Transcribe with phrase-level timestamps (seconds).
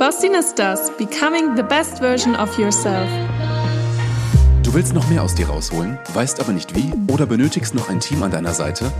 [0.00, 3.06] Bossinistas, becoming the best version of yourself.
[4.62, 8.00] Du willst noch mehr aus dir rausholen, weißt aber nicht wie oder benötigst noch ein
[8.00, 8.90] Team an deiner Seite?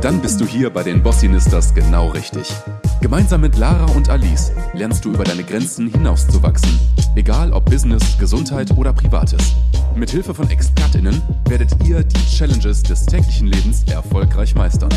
[0.00, 2.52] Dann bist du hier bei den Bossinistas genau richtig.
[3.00, 6.76] Gemeinsam mit Lara und Alice lernst du über deine Grenzen hinauszuwachsen.
[7.14, 9.54] Egal ob Business, Gesundheit oder Privates.
[9.94, 14.90] Mit Hilfe von ExpertInnen werdet ihr die Challenges des täglichen Lebens erfolgreich meistern.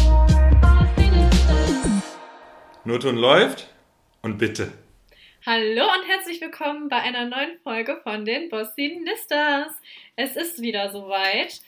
[2.84, 3.68] Nur Ton läuft
[4.24, 4.72] und bitte.
[5.44, 9.72] Hallo und herzlich willkommen bei einer neuen Folge von den Bossinistas.
[10.16, 11.62] Es ist wieder soweit.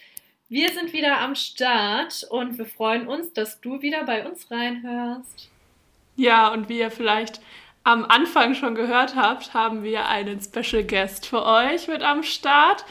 [0.48, 5.49] Wir sind wieder am Start und wir freuen uns, dass du wieder bei uns reinhörst.
[6.16, 7.41] Ja, und wie ihr vielleicht
[7.84, 12.85] am Anfang schon gehört habt, haben wir einen Special Guest für euch mit am Start.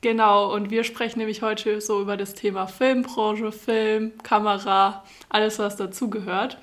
[0.00, 5.74] Genau, und wir sprechen nämlich heute so über das Thema Filmbranche, Film, Kamera, alles, was
[5.74, 6.58] dazugehört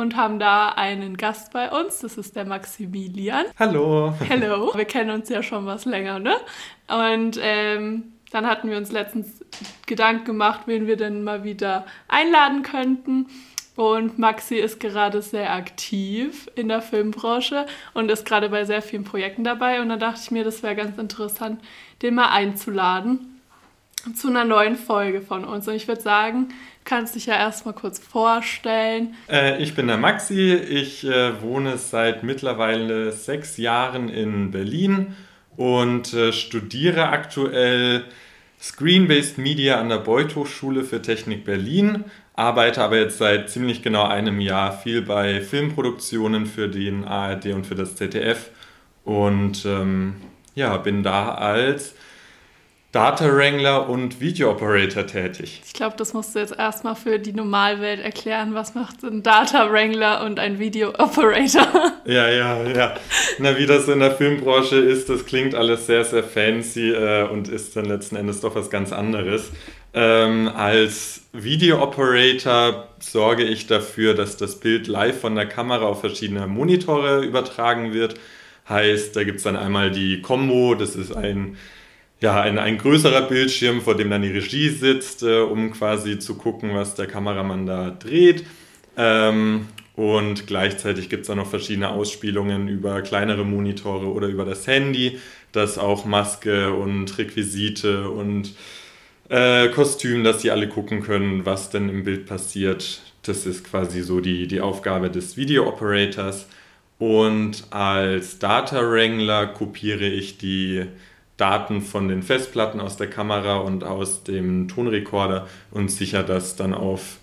[0.00, 2.00] und haben da einen Gast bei uns.
[2.00, 3.46] Das ist der Maximilian.
[3.58, 4.14] Hallo.
[4.28, 4.72] Hallo.
[4.76, 6.36] Wir kennen uns ja schon was länger, ne?
[6.88, 9.44] Und ähm, dann hatten wir uns letztens
[9.86, 13.26] Gedanken gemacht, wen wir denn mal wieder einladen könnten.
[13.76, 19.04] Und Maxi ist gerade sehr aktiv in der Filmbranche und ist gerade bei sehr vielen
[19.04, 19.80] Projekten dabei.
[19.80, 21.60] Und da dachte ich mir, das wäre ganz interessant,
[22.02, 23.40] den mal einzuladen
[24.14, 25.66] zu einer neuen Folge von uns.
[25.66, 26.48] Und ich würde sagen,
[26.84, 29.14] kannst dich ja erstmal kurz vorstellen.
[29.28, 30.54] Äh, ich bin der Maxi.
[30.54, 35.14] Ich äh, wohne seit mittlerweile sechs Jahren in Berlin
[35.56, 38.04] und äh, studiere aktuell
[38.60, 42.04] Screen-Based Media an der Beuth Hochschule für Technik Berlin.
[42.34, 47.66] Arbeite aber jetzt seit ziemlich genau einem Jahr viel bei Filmproduktionen für den ARD und
[47.66, 48.50] für das ZDF
[49.04, 50.16] und ähm,
[50.54, 51.94] ja, bin da als
[52.92, 55.62] Data Wrangler und Video Operator tätig.
[55.64, 58.52] Ich glaube, das musst du jetzt erstmal für die Normalwelt erklären.
[58.54, 61.92] Was macht ein Data Wrangler und ein Video Operator?
[62.06, 62.94] Ja, ja, ja.
[63.38, 67.46] Na, wie das in der Filmbranche ist, das klingt alles sehr, sehr fancy äh, und
[67.46, 69.52] ist dann letzten Endes doch was ganz anderes.
[69.92, 76.00] Ähm, als Video Operator sorge ich dafür, dass das Bild live von der Kamera auf
[76.00, 78.14] verschiedene Monitore übertragen wird.
[78.68, 81.56] Heißt, da gibt es dann einmal die Combo, das ist ein
[82.20, 86.34] ja, ein, ein größerer Bildschirm, vor dem dann die Regie sitzt, äh, um quasi zu
[86.34, 88.44] gucken, was der Kameramann da dreht.
[88.96, 94.66] Ähm, und gleichzeitig gibt es auch noch verschiedene Ausspielungen über kleinere Monitore oder über das
[94.66, 95.18] Handy,
[95.52, 98.54] dass auch Maske und Requisite und
[99.28, 103.00] äh, Kostüm, dass die alle gucken können, was denn im Bild passiert.
[103.22, 106.48] Das ist quasi so die, die Aufgabe des Video Operators.
[106.98, 110.84] Und als Data Wrangler kopiere ich die
[111.40, 116.74] Daten von den Festplatten aus der Kamera und aus dem Tonrekorder und sichere das dann
[116.74, 117.18] auf,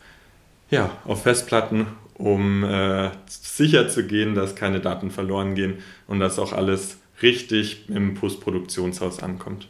[0.70, 6.40] ja, auf Festplatten, um äh, sicher zu gehen, dass keine Daten verloren gehen und dass
[6.40, 9.68] auch alles richtig im Postproduktionshaus ankommt.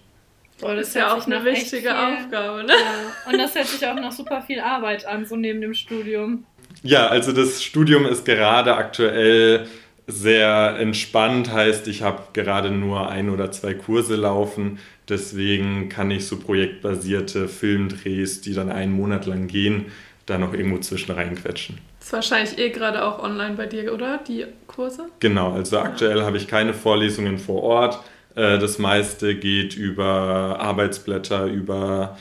[0.62, 2.74] Oh, das, das ist ja auch eine wichtige Aufgabe, ne?
[2.74, 3.31] Ja.
[3.31, 6.46] Und das hört sich auch noch super viel Arbeit an, so neben dem Studium.
[6.84, 9.68] Ja, also das Studium ist gerade aktuell
[10.07, 14.79] sehr entspannt, heißt, ich habe gerade nur ein oder zwei Kurse laufen.
[15.09, 19.85] Deswegen kann ich so projektbasierte Filmdrehs, die dann einen Monat lang gehen,
[20.25, 21.78] da noch irgendwo zwischen reinquetschen.
[22.00, 24.19] Das ist wahrscheinlich eh gerade auch online bei dir, oder?
[24.25, 25.07] Die Kurse?
[25.19, 28.00] Genau, also aktuell habe ich keine Vorlesungen vor Ort.
[28.35, 32.18] Äh, das meiste geht über Arbeitsblätter, über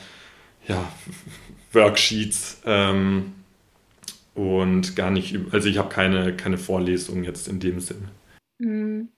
[0.67, 0.91] ja,
[1.71, 2.61] Worksheets.
[2.65, 3.33] Ähm,
[4.37, 8.07] und gar nicht, also ich habe keine, keine Vorlesung jetzt in dem Sinn.
[8.59, 9.09] Mhm.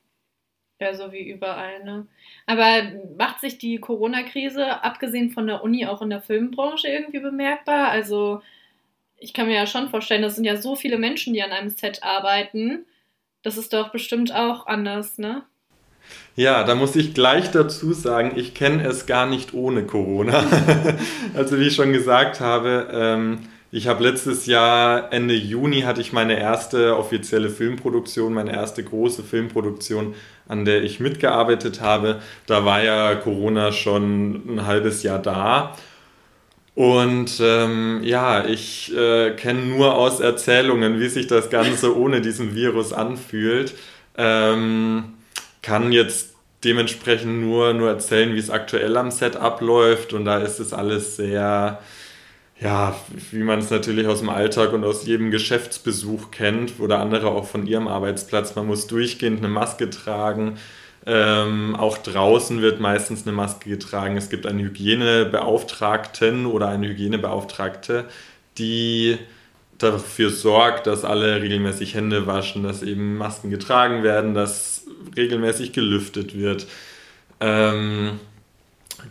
[0.81, 2.07] Ja, so wie überall, ne?
[2.45, 2.83] Aber
[3.17, 7.89] macht sich die Corona-Krise, abgesehen von der Uni, auch in der Filmbranche irgendwie bemerkbar?
[7.89, 8.41] Also,
[9.17, 11.69] ich kann mir ja schon vorstellen, das sind ja so viele Menschen, die an einem
[11.69, 12.85] Set arbeiten.
[13.43, 15.43] Das ist doch bestimmt auch anders, ne?
[16.37, 20.45] Ja, da muss ich gleich dazu sagen, ich kenne es gar nicht ohne Corona.
[21.35, 23.39] also wie ich schon gesagt habe, ähm,
[23.71, 29.21] ich habe letztes Jahr, Ende Juni, hatte ich meine erste offizielle Filmproduktion, meine erste große
[29.21, 30.15] Filmproduktion,
[30.47, 32.19] an der ich mitgearbeitet habe.
[32.47, 35.75] Da war ja Corona schon ein halbes Jahr da.
[36.73, 42.55] Und ähm, ja, ich äh, kenne nur aus Erzählungen, wie sich das Ganze ohne diesen
[42.55, 43.75] Virus anfühlt.
[44.17, 45.13] Ähm,
[45.61, 46.33] kann jetzt
[46.63, 50.13] dementsprechend nur, nur erzählen, wie es aktuell am Set abläuft.
[50.13, 51.79] Und da ist es alles sehr
[52.61, 52.95] ja,
[53.31, 57.47] wie man es natürlich aus dem Alltag und aus jedem Geschäftsbesuch kennt oder andere auch
[57.47, 58.55] von ihrem Arbeitsplatz.
[58.55, 60.57] Man muss durchgehend eine Maske tragen.
[61.05, 64.17] Ähm, auch draußen wird meistens eine Maske getragen.
[64.17, 68.05] Es gibt einen Hygienebeauftragten oder eine Hygienebeauftragte,
[68.57, 69.17] die
[69.77, 74.85] dafür sorgt, dass alle regelmäßig Hände waschen, dass eben Masken getragen werden, dass
[75.15, 76.67] regelmäßig gelüftet wird.
[77.39, 78.19] Ähm,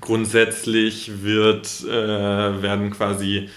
[0.00, 3.48] grundsätzlich wird, äh, werden quasi,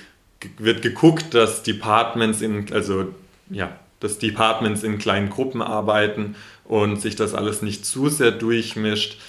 [0.58, 3.14] wird geguckt, dass Departments in, also
[3.50, 6.36] ja, dass Departments in kleinen Gruppen arbeiten
[6.66, 9.20] und sich das alles nicht zu sehr durchmischt.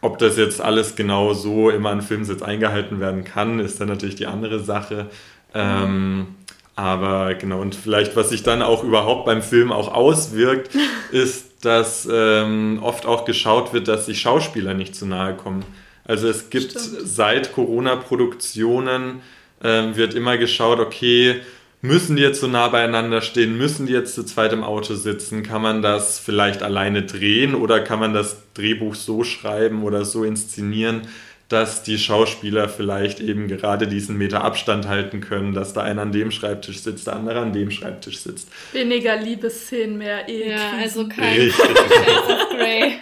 [0.00, 4.16] Ob das jetzt alles genau so immer an Filmsitz eingehalten werden kann, ist dann natürlich
[4.16, 5.06] die andere Sache.
[5.54, 6.28] Ähm,
[6.74, 10.70] aber genau, und vielleicht, was sich dann auch überhaupt beim Film auch auswirkt,
[11.10, 15.64] ist, dass ähm, oft auch geschaut wird, dass sich Schauspieler nicht zu nahe kommen.
[16.06, 17.02] Also es gibt Stimmt.
[17.04, 19.22] seit Corona-Produktionen
[19.62, 21.40] ähm, wird immer geschaut, okay,
[21.82, 25.42] müssen die jetzt so nah beieinander stehen, müssen die jetzt zu zweit im Auto sitzen,
[25.42, 30.24] kann man das vielleicht alleine drehen oder kann man das Drehbuch so schreiben oder so
[30.24, 31.02] inszenieren,
[31.48, 36.10] dass die Schauspieler vielleicht eben gerade diesen Meter Abstand halten können, dass da einer an
[36.10, 38.48] dem Schreibtisch sitzt, der andere an dem Schreibtisch sitzt.
[38.72, 40.50] Weniger Liebesszenen, mehr Ehe.
[40.50, 42.98] Ja, also kein of Grey.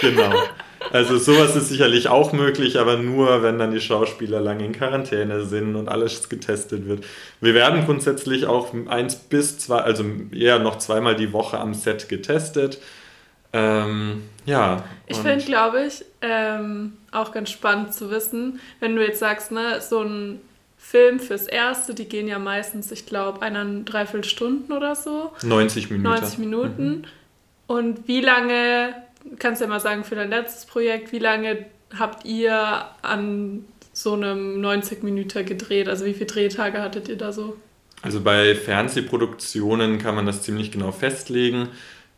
[0.00, 0.32] Genau.
[0.92, 5.46] Also sowas ist sicherlich auch möglich, aber nur, wenn dann die Schauspieler lange in Quarantäne
[5.46, 7.04] sind und alles getestet wird.
[7.40, 12.10] Wir werden grundsätzlich auch eins bis zwei, also eher noch zweimal die Woche am Set
[12.10, 12.78] getestet.
[13.54, 14.84] Ähm, ja.
[15.06, 19.80] Ich finde, glaube ich, ähm, auch ganz spannend zu wissen, wenn du jetzt sagst, ne,
[19.80, 20.40] so ein
[20.76, 25.32] Film fürs Erste, die gehen ja meistens, ich glaube, eine Dreiviertelstunden oder so.
[25.42, 26.20] 90 Minuten.
[26.20, 26.88] 90 Minuten.
[26.88, 27.04] Mhm.
[27.66, 28.94] Und wie lange,
[29.38, 31.66] kannst du ja mal sagen, für dein letztes Projekt, wie lange
[31.98, 35.88] habt ihr an so einem 90 Minuten gedreht?
[35.88, 37.56] Also wie viele Drehtage hattet ihr da so?
[38.02, 41.68] Also bei Fernsehproduktionen kann man das ziemlich genau festlegen.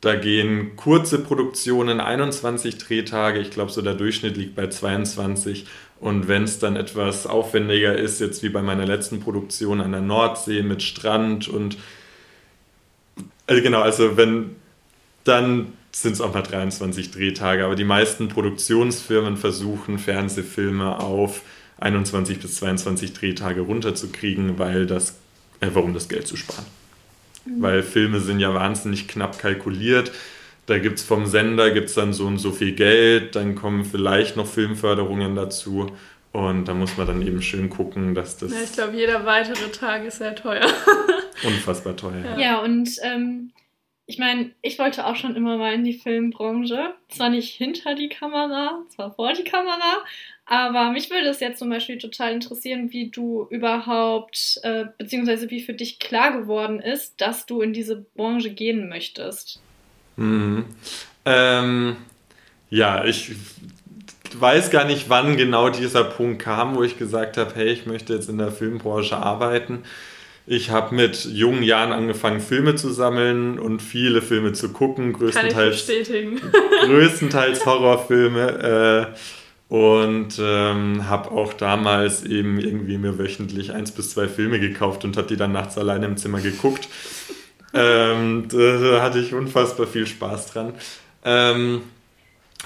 [0.00, 3.40] Da gehen kurze Produktionen 21 Drehtage.
[3.40, 5.66] Ich glaube, so der Durchschnitt liegt bei 22.
[6.00, 10.02] Und wenn es dann etwas aufwendiger ist, jetzt wie bei meiner letzten Produktion an der
[10.02, 11.78] Nordsee mit Strand und
[13.46, 14.56] also genau, also wenn
[15.24, 17.64] dann sind es auch mal 23 Drehtage.
[17.64, 21.42] Aber die meisten Produktionsfirmen versuchen Fernsehfilme auf
[21.78, 25.16] 21 bis 22 Drehtage runterzukriegen, weil das,
[25.60, 26.66] äh, warum das Geld zu sparen.
[27.44, 27.62] Mhm.
[27.62, 30.12] Weil Filme sind ja wahnsinnig knapp kalkuliert.
[30.66, 34.36] Da gibt es vom Sender gibt's dann so und so viel Geld, dann kommen vielleicht
[34.36, 35.90] noch Filmförderungen dazu.
[36.32, 38.50] Und da muss man dann eben schön gucken, dass das.
[38.50, 40.66] Ja, ich glaube, jeder weitere Tag ist sehr teuer.
[41.44, 42.24] unfassbar teuer.
[42.24, 43.52] Ja, ja und ähm,
[44.06, 46.94] ich meine, ich wollte auch schon immer mal in die Filmbranche.
[47.08, 50.04] Zwar nicht hinter die Kamera, zwar vor die Kamera,
[50.46, 55.62] aber mich würde es jetzt zum Beispiel total interessieren, wie du überhaupt, äh, beziehungsweise wie
[55.62, 59.62] für dich klar geworden ist, dass du in diese Branche gehen möchtest.
[60.16, 60.66] Mhm.
[61.24, 61.96] Ähm,
[62.68, 63.32] ja, ich
[64.36, 68.12] weiß gar nicht, wann genau dieser Punkt kam, wo ich gesagt habe, hey, ich möchte
[68.12, 69.84] jetzt in der Filmbranche arbeiten.
[70.46, 75.86] Ich habe mit jungen Jahren angefangen, Filme zu sammeln und viele Filme zu gucken, größtenteils,
[76.84, 79.10] größtenteils Horrorfilme.
[79.12, 79.18] Äh,
[79.68, 85.16] und ähm, habe auch damals eben irgendwie mir wöchentlich eins bis zwei Filme gekauft und
[85.16, 86.88] habe die dann nachts alleine im Zimmer geguckt.
[87.74, 90.74] ähm, da, hatte ich unfassbar viel Spaß dran.
[91.24, 91.82] Ähm,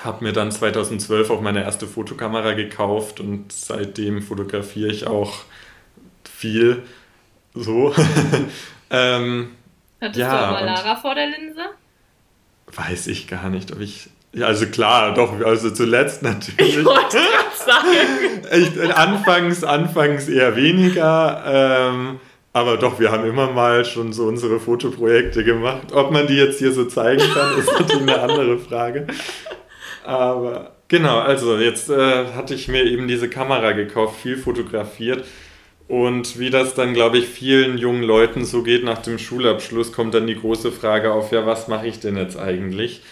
[0.03, 5.45] habe mir dann 2012 auch meine erste Fotokamera gekauft und seitdem fotografiere ich auch
[6.25, 6.83] viel.
[7.55, 7.95] So.
[8.91, 9.51] ähm,
[10.01, 11.63] Hattest ja, du aber Lara vor der Linse?
[12.67, 16.79] Weiß ich gar nicht, ob ich ja, also klar, doch, also zuletzt natürlich.
[16.79, 17.19] Ich wollte
[17.55, 17.87] sagen.
[18.51, 22.21] Ich, anfangs, anfangs eher weniger, ähm,
[22.53, 25.93] aber doch, wir haben immer mal schon so unsere Fotoprojekte gemacht.
[25.93, 29.07] Ob man die jetzt hier so zeigen kann, ist natürlich eine andere Frage.
[30.05, 35.25] Aber genau, also jetzt äh, hatte ich mir eben diese Kamera gekauft, viel fotografiert.
[35.89, 40.13] Und wie das dann, glaube ich, vielen jungen Leuten so geht nach dem Schulabschluss, kommt
[40.13, 43.03] dann die große Frage auf, ja, was mache ich denn jetzt eigentlich?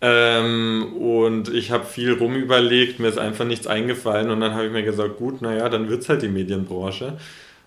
[0.00, 4.72] Ähm, und ich habe viel rumüberlegt, mir ist einfach nichts eingefallen und dann habe ich
[4.72, 7.18] mir gesagt, gut, naja, dann wird es halt die Medienbranche.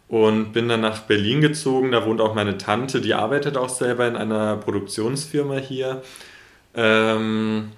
[0.07, 4.07] Und bin dann nach Berlin gezogen, da wohnt auch meine Tante, die arbeitet auch selber
[4.07, 6.01] in einer Produktionsfirma hier.
[6.75, 7.71] Ähm,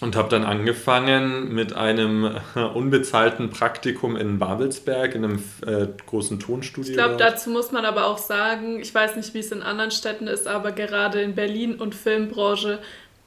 [0.00, 2.36] und habe dann angefangen mit einem
[2.74, 6.90] unbezahlten Praktikum in Babelsberg, in einem äh, großen Tonstudio.
[6.90, 9.90] Ich glaube, dazu muss man aber auch sagen, ich weiß nicht, wie es in anderen
[9.90, 12.78] Städten ist, aber gerade in Berlin und Filmbranche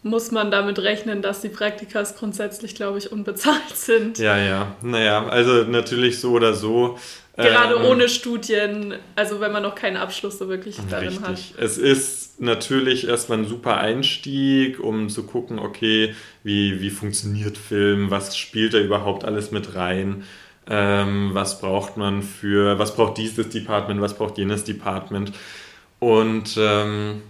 [0.02, 4.18] muss man damit rechnen, dass die Praktikas grundsätzlich, glaube ich, unbezahlt sind.
[4.18, 4.76] Ja, ja.
[4.82, 6.98] Naja, also natürlich so oder so.
[7.36, 11.54] Gerade ähm, ohne Studien, also wenn man noch keinen Abschluss so wirklich darin richtig.
[11.56, 11.64] hat.
[11.64, 18.12] Es ist natürlich erstmal ein super Einstieg, um zu gucken, okay, wie, wie funktioniert Film,
[18.12, 20.24] was spielt da überhaupt alles mit rein,
[20.68, 25.34] ähm, was braucht man für, was braucht dieses Department, was braucht jenes Department.
[26.00, 27.22] Und ähm,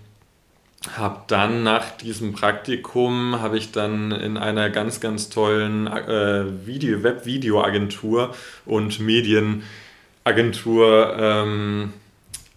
[0.98, 7.03] habe dann nach diesem Praktikum, habe ich dann in einer ganz, ganz tollen äh, Video,
[7.03, 11.93] Web-Video-Agentur und Medienagentur ähm,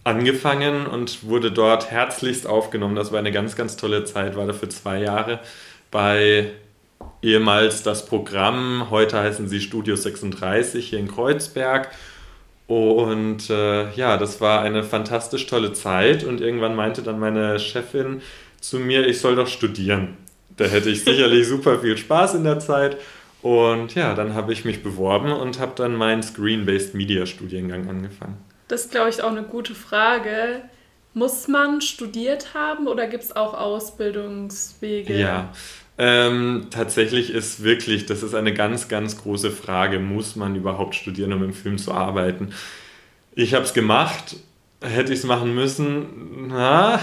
[0.07, 2.95] angefangen und wurde dort herzlichst aufgenommen.
[2.95, 5.39] Das war eine ganz, ganz tolle Zeit, war da für zwei Jahre
[5.91, 6.51] bei
[7.21, 11.91] ehemals das Programm, heute heißen sie Studio 36 hier in Kreuzberg.
[12.67, 18.21] Und äh, ja, das war eine fantastisch tolle Zeit und irgendwann meinte dann meine Chefin
[18.59, 20.17] zu mir, ich soll doch studieren.
[20.55, 22.97] Da hätte ich sicherlich super viel Spaß in der Zeit.
[23.41, 28.37] Und ja, dann habe ich mich beworben und habe dann meinen Screen-Based Media Studiengang angefangen.
[28.67, 30.61] Das ist, glaube ich, auch eine gute Frage.
[31.13, 35.17] Muss man studiert haben oder gibt es auch Ausbildungswege?
[35.17, 35.51] Ja,
[35.97, 41.33] ähm, tatsächlich ist wirklich, das ist eine ganz, ganz große Frage, muss man überhaupt studieren,
[41.33, 42.53] um im Film zu arbeiten?
[43.33, 44.35] Ich habe es gemacht,
[44.87, 46.47] hätte ich es machen müssen?
[46.49, 46.99] Na,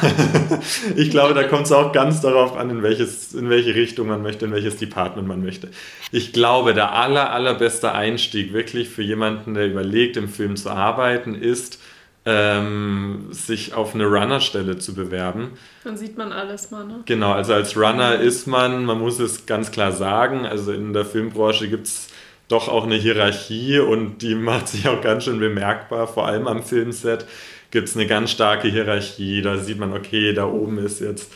[0.97, 4.23] ich glaube, da kommt es auch ganz darauf an, in, welches, in welche Richtung man
[4.23, 5.69] möchte, in welches Department man möchte.
[6.13, 11.35] Ich glaube, der aller, allerbeste Einstieg wirklich für jemanden, der überlegt, im Film zu arbeiten,
[11.35, 11.79] ist,
[12.27, 15.59] ähm, sich auf eine Runnerstelle zu bewerben.
[15.85, 17.01] Dann sieht man alles mal, ne?
[17.05, 21.05] Genau, also als Runner ist man, man muss es ganz klar sagen, also in der
[21.05, 22.09] Filmbranche gibt es
[22.49, 26.63] doch auch eine Hierarchie und die macht sich auch ganz schön bemerkbar, vor allem am
[26.63, 27.27] Filmset
[27.75, 31.33] gibt es eine ganz starke Hierarchie, da sieht man, okay, da oben ist jetzt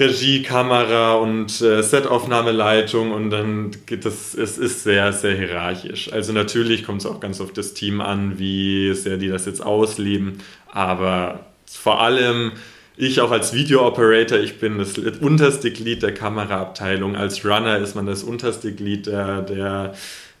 [0.00, 6.12] Regie, Kamera und äh, Setaufnahmeleitung und dann geht es, es ist sehr, sehr hierarchisch.
[6.12, 9.64] Also natürlich kommt es auch ganz auf das Team an, wie sehr die das jetzt
[9.64, 10.38] ausleben,
[10.72, 12.52] aber vor allem
[12.96, 18.06] ich auch als Video-Operator, ich bin das unterste Glied der Kameraabteilung, als Runner ist man
[18.06, 19.94] das unterste Glied der, der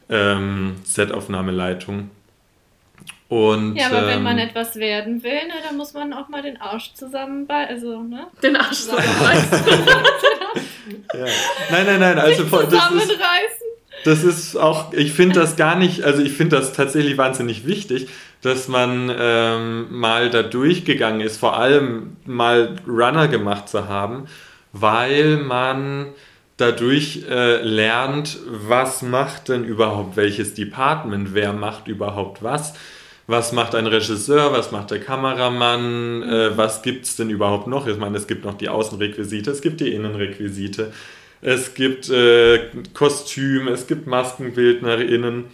[0.08, 2.10] ähm, Setaufnahmeleitung.
[3.28, 6.40] Und, ja, aber ähm, wenn man etwas werden will, ne, dann muss man auch mal
[6.40, 7.74] den Arsch zusammenbeißen.
[7.74, 8.26] Also, ne?
[8.42, 9.58] Den Arsch zusammenbeißen.
[11.14, 11.26] ja.
[11.70, 12.18] Nein, nein, nein.
[12.18, 13.68] Also, zusammenreißen.
[14.04, 17.18] Das ist, das ist auch, ich finde das gar nicht, also ich finde das tatsächlich
[17.18, 18.08] wahnsinnig wichtig,
[18.40, 24.26] dass man ähm, mal da durchgegangen ist, vor allem mal Runner gemacht zu haben,
[24.72, 26.06] weil man
[26.58, 32.74] dadurch äh, lernt, was macht denn überhaupt welches Department, wer macht überhaupt was?
[33.26, 37.86] Was macht ein Regisseur, was macht der Kameramann, äh, was gibt es denn überhaupt noch?
[37.86, 40.92] Ich meine, es gibt noch die Außenrequisite, es gibt die Innenrequisite,
[41.40, 42.60] es gibt äh,
[42.92, 45.44] Kostüm, es gibt MaskenbildnerInnen.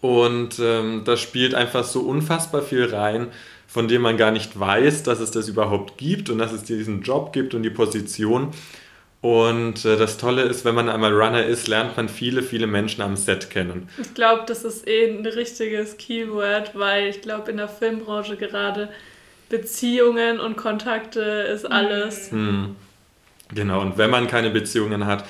[0.00, 3.28] Und ähm, das spielt einfach so unfassbar viel rein,
[3.66, 7.02] von dem man gar nicht weiß, dass es das überhaupt gibt und dass es diesen
[7.02, 8.50] Job gibt und die Position.
[9.24, 13.00] Und äh, das Tolle ist, wenn man einmal Runner ist, lernt man viele, viele Menschen
[13.00, 13.88] am Set kennen.
[13.98, 18.90] Ich glaube, das ist eh ein richtiges Keyword, weil ich glaube, in der Filmbranche gerade
[19.48, 22.32] Beziehungen und Kontakte ist alles.
[22.32, 22.76] Hm.
[23.54, 25.24] Genau, und wenn man keine Beziehungen hat,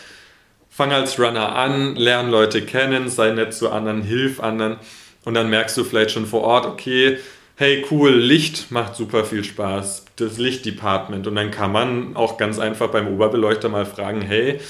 [0.68, 4.78] fang als Runner an, lern Leute kennen, sei nett zu anderen, hilf anderen
[5.24, 7.18] und dann merkst du vielleicht schon vor Ort, okay,
[7.54, 11.26] hey cool, Licht macht super viel Spaß, das Lichtdepartment.
[11.26, 14.61] Und dann kann man auch ganz einfach beim Oberbeleuchter mal fragen, hey,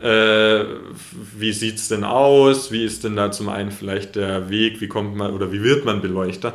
[0.00, 0.64] äh,
[1.36, 2.72] wie sieht es denn aus?
[2.72, 4.80] Wie ist denn da zum einen vielleicht der Weg?
[4.80, 6.54] Wie kommt man oder wie wird man Beleuchter?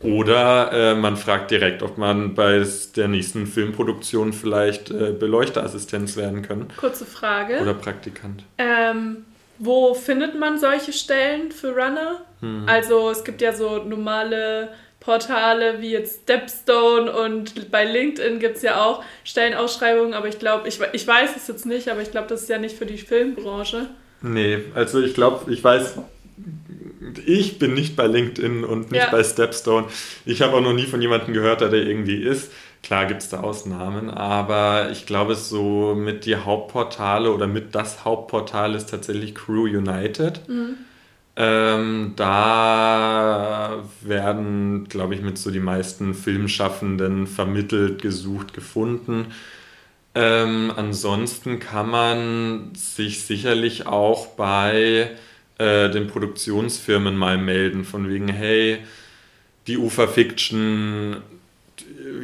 [0.00, 2.64] Oder äh, man fragt direkt, ob man bei
[2.94, 6.68] der nächsten Filmproduktion vielleicht äh, Beleuchterassistenz werden kann.
[6.76, 7.60] Kurze Frage.
[7.60, 8.44] Oder Praktikant.
[8.58, 9.24] Ähm,
[9.58, 12.22] wo findet man solche Stellen für Runner?
[12.40, 12.64] Hm.
[12.66, 14.68] Also es gibt ja so normale
[15.00, 20.68] Portale wie jetzt Stepstone und bei LinkedIn gibt es ja auch Stellenausschreibungen, aber ich glaube,
[20.68, 22.98] ich, ich weiß es jetzt nicht, aber ich glaube, das ist ja nicht für die
[22.98, 23.88] Filmbranche.
[24.20, 25.98] Nee, also ich glaube, ich weiß,
[27.24, 29.10] ich bin nicht bei LinkedIn und nicht ja.
[29.10, 29.86] bei Stepstone.
[30.24, 32.50] Ich habe auch noch nie von jemandem gehört, der da irgendwie ist.
[32.82, 38.04] Klar gibt es da Ausnahmen, aber ich glaube, so mit die Hauptportale oder mit das
[38.04, 40.48] Hauptportal ist tatsächlich Crew United.
[40.48, 40.76] Mhm.
[41.40, 43.57] Ähm, da
[44.08, 49.26] werden, glaube ich, mit so die meisten Filmschaffenden vermittelt, gesucht, gefunden.
[50.14, 55.10] Ähm, ansonsten kann man sich sicherlich auch bei
[55.58, 58.78] äh, den Produktionsfirmen mal melden, von wegen, hey,
[59.66, 61.16] die Ufer Fiction,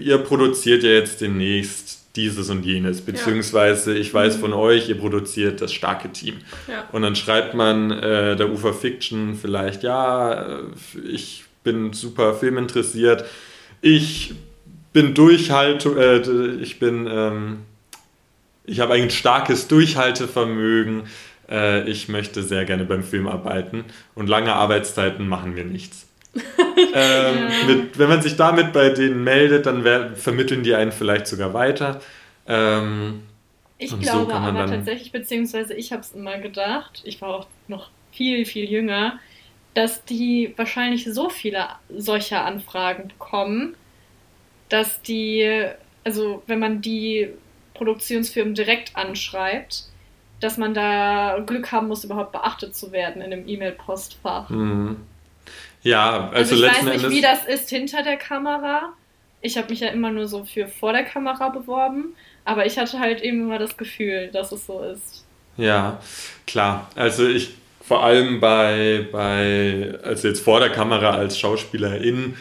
[0.01, 4.41] ihr produziert ja jetzt demnächst dieses und jenes, beziehungsweise ich weiß mhm.
[4.41, 6.37] von euch, ihr produziert das starke Team.
[6.69, 6.89] Ja.
[6.93, 10.63] Und dann schreibt man äh, der Ufer Fiction vielleicht, ja, äh,
[11.09, 13.25] ich bin super filminteressiert,
[13.81, 14.35] ich
[14.93, 16.21] bin Durchhaltung, äh,
[16.63, 17.59] ich bin, ähm,
[18.65, 21.03] ich habe ein starkes Durchhaltevermögen,
[21.51, 26.07] äh, ich möchte sehr gerne beim Film arbeiten und lange Arbeitszeiten machen mir nichts.
[26.95, 27.49] ähm, ja.
[27.67, 31.55] mit, wenn man sich damit bei denen meldet, dann wär, vermitteln die einen vielleicht sogar
[31.55, 32.01] weiter.
[32.47, 33.23] Ähm,
[33.79, 37.91] ich glaube so aber tatsächlich, beziehungsweise ich habe es immer gedacht, ich war auch noch
[38.13, 39.19] viel, viel jünger,
[39.75, 43.77] dass die wahrscheinlich so viele solcher Anfragen bekommen,
[44.69, 45.69] dass die,
[46.05, 47.29] also wenn man die
[47.75, 49.85] Produktionsfirmen direkt anschreibt,
[50.41, 54.49] dass man da Glück haben muss, überhaupt beachtet zu werden in einem E-Mail-Postfach.
[54.49, 54.99] Mhm.
[55.83, 58.93] Ja, also, also ich weiß nicht, Endes wie das ist hinter der Kamera.
[59.41, 62.15] Ich habe mich ja immer nur so für vor der Kamera beworben,
[62.45, 65.27] aber ich hatte halt eben immer das Gefühl, dass es so ist.
[65.57, 66.01] Ja,
[66.47, 66.91] klar.
[66.95, 67.55] Also ich
[67.87, 72.35] vor allem bei, bei also jetzt vor der Kamera als Schauspielerin,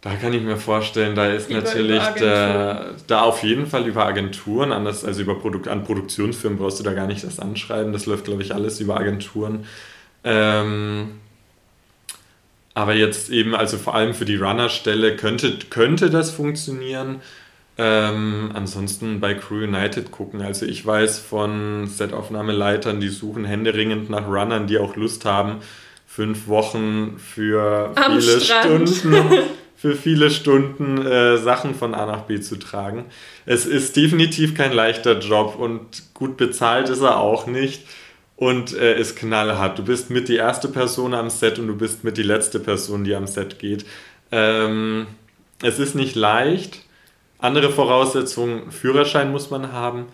[0.00, 4.06] da kann ich mir vorstellen, da ist über natürlich der, da auf jeden Fall über
[4.06, 7.92] Agenturen, anders als über Produkt, an Produktionsfirmen brauchst du da gar nicht das anschreiben.
[7.92, 9.66] Das läuft, glaube ich, alles über Agenturen.
[10.24, 11.18] Ähm,
[12.74, 17.20] aber jetzt eben, also vor allem für die Runner-Stelle könnte, könnte das funktionieren.
[17.80, 20.42] Ähm, ansonsten bei Crew United gucken.
[20.42, 25.58] Also ich weiß von Setaufnahmeleitern, die suchen händeringend nach Runnern, die auch Lust haben,
[26.04, 28.88] fünf Wochen für Am viele Strand.
[28.88, 29.32] Stunden,
[29.76, 33.04] für viele Stunden äh, Sachen von A nach B zu tragen.
[33.46, 37.84] Es ist definitiv kein leichter Job und gut bezahlt ist er auch nicht
[38.34, 39.78] und äh, ist knallhart.
[39.78, 43.04] Du bist mit die erste Person am Set und du bist mit die letzte Person,
[43.04, 43.86] die am Set geht.
[44.32, 45.06] Ähm,
[45.62, 46.87] es ist nicht leicht
[47.38, 50.06] andere Voraussetzungen, Führerschein muss man haben,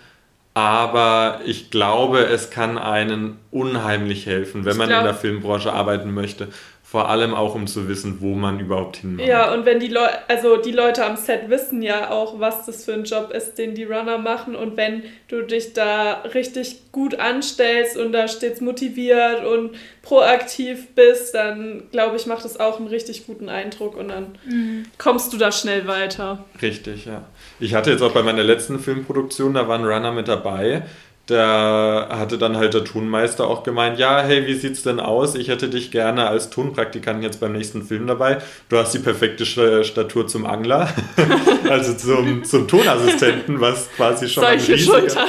[0.54, 5.73] aber ich glaube, es kann einen unheimlich helfen, wenn ich man glaub, in der Filmbranche
[5.73, 6.49] arbeiten möchte
[6.94, 9.26] vor allem auch, um zu wissen, wo man überhaupt hin muss.
[9.26, 12.84] Ja, und wenn die Leute, also die Leute am Set wissen ja auch, was das
[12.84, 14.54] für ein Job ist, den die Runner machen.
[14.54, 19.72] Und wenn du dich da richtig gut anstellst und da stets motiviert und
[20.02, 24.84] proaktiv bist, dann glaube ich, macht das auch einen richtig guten Eindruck und dann mhm.
[24.96, 26.44] kommst du da schnell weiter.
[26.62, 27.24] Richtig, ja.
[27.58, 30.84] Ich hatte jetzt auch bei meiner letzten Filmproduktion, da war ein Runner mit dabei
[31.26, 35.35] da hatte dann halt der Tonmeister auch gemeint, ja, hey, wie sieht's denn aus?
[35.35, 38.38] Ich hätte dich gerne als Tonpraktikant jetzt beim nächsten Film dabei.
[38.68, 40.92] Du hast die perfekte Statur zum Angler,
[41.70, 45.29] also zum, zum Tonassistenten, was quasi schon Solche Schultern.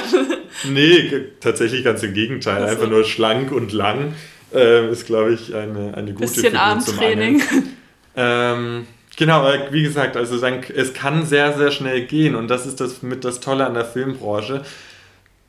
[0.65, 2.63] Nee, tatsächlich ganz im Gegenteil.
[2.63, 2.76] Also.
[2.76, 4.15] Einfach nur schlank und lang
[4.54, 7.41] äh, ist, glaube ich, eine, eine gute Bisschen Figur Armtraining.
[8.17, 12.82] Ähm, Genau, aber wie gesagt, also es kann sehr, sehr schnell gehen und das ist
[12.82, 14.63] das mit das Tolle an der Filmbranche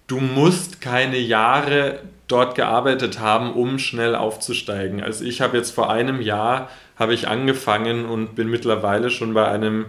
[0.06, 5.02] du musst keine Jahre dort gearbeitet haben, um schnell aufzusteigen.
[5.02, 9.46] Also ich habe jetzt vor einem Jahr habe ich angefangen und bin mittlerweile schon bei
[9.46, 9.86] einem,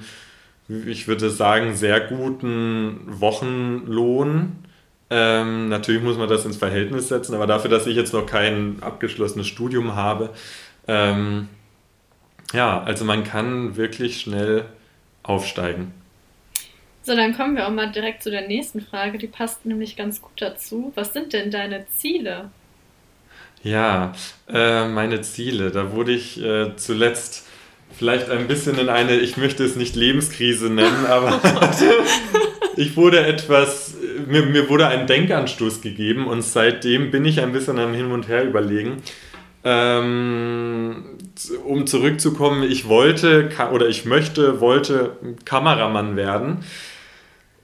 [0.68, 4.58] ich würde sagen, sehr guten Wochenlohn.
[5.10, 8.78] Ähm, natürlich muss man das ins Verhältnis setzen, aber dafür, dass ich jetzt noch kein
[8.82, 10.32] abgeschlossenes Studium habe,
[10.88, 11.48] ähm,
[12.54, 14.66] ja, also man kann wirklich schnell
[15.24, 15.94] aufsteigen.
[17.08, 19.18] So, dann kommen wir auch mal direkt zu der nächsten Frage.
[19.18, 20.92] Die passt nämlich ganz gut dazu.
[20.94, 22.52] Was sind denn deine Ziele?
[23.64, 24.12] Ja,
[24.50, 25.72] äh, meine Ziele.
[25.72, 27.48] Da wurde ich äh, zuletzt
[27.98, 31.40] vielleicht ein bisschen in eine, ich möchte es nicht Lebenskrise nennen, aber
[32.76, 33.96] ich wurde etwas,
[34.28, 38.28] mir, mir wurde ein Denkanstoß gegeben und seitdem bin ich ein bisschen am Hin und
[38.28, 38.98] Her überlegen.
[39.64, 41.06] Ähm,
[41.64, 45.16] um zurückzukommen, ich wollte oder ich möchte, wollte
[45.46, 46.66] Kameramann werden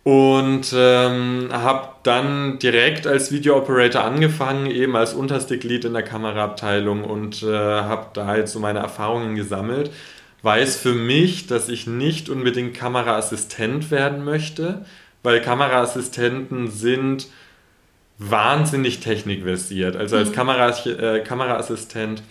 [0.03, 7.05] und ähm, habe dann direkt als Video Operator angefangen, eben als Unterstick-Lead in der Kameraabteilung
[7.05, 9.91] und äh, habe da jetzt so meine Erfahrungen gesammelt.
[10.41, 14.85] Weiß für mich, dass ich nicht unbedingt Kameraassistent werden möchte,
[15.23, 17.27] weil Kameraassistenten sind
[18.17, 19.95] wahnsinnig technikversiert.
[19.95, 20.33] Also als mhm.
[20.33, 22.23] Kamera, äh, Kameraassistent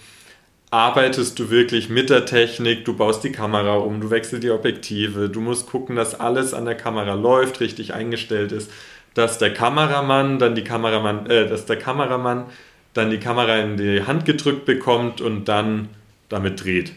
[0.72, 5.28] arbeitest du wirklich mit der Technik, du baust die Kamera um, du wechselst die Objektive,
[5.28, 8.70] du musst gucken, dass alles an der Kamera läuft, richtig eingestellt ist,
[9.12, 12.46] dass der Kameramann dann die Kameramann, äh, dass der Kameramann
[12.94, 15.90] dann die Kamera in die Hand gedrückt bekommt und dann
[16.30, 16.92] damit dreht.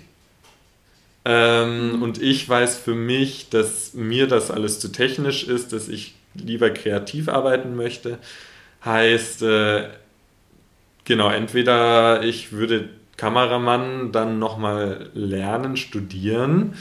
[1.25, 2.01] Ähm, mhm.
[2.01, 6.69] Und ich weiß für mich, dass mir das alles zu technisch ist, dass ich lieber
[6.69, 8.19] kreativ arbeiten möchte.
[8.85, 9.89] Heißt, äh,
[11.03, 16.75] genau, entweder ich würde Kameramann dann nochmal lernen, studieren.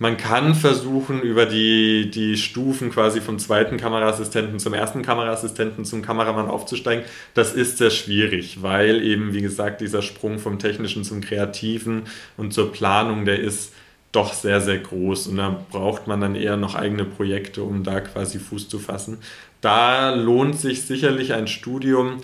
[0.00, 6.02] Man kann versuchen, über die, die Stufen quasi vom zweiten Kameraassistenten zum ersten Kameraassistenten zum
[6.02, 7.04] Kameramann aufzusteigen.
[7.34, 12.02] Das ist sehr schwierig, weil eben, wie gesagt, dieser Sprung vom Technischen zum Kreativen
[12.36, 13.72] und zur Planung, der ist
[14.12, 15.26] doch sehr, sehr groß.
[15.26, 19.18] Und da braucht man dann eher noch eigene Projekte, um da quasi Fuß zu fassen.
[19.60, 22.18] Da lohnt sich sicherlich ein Studium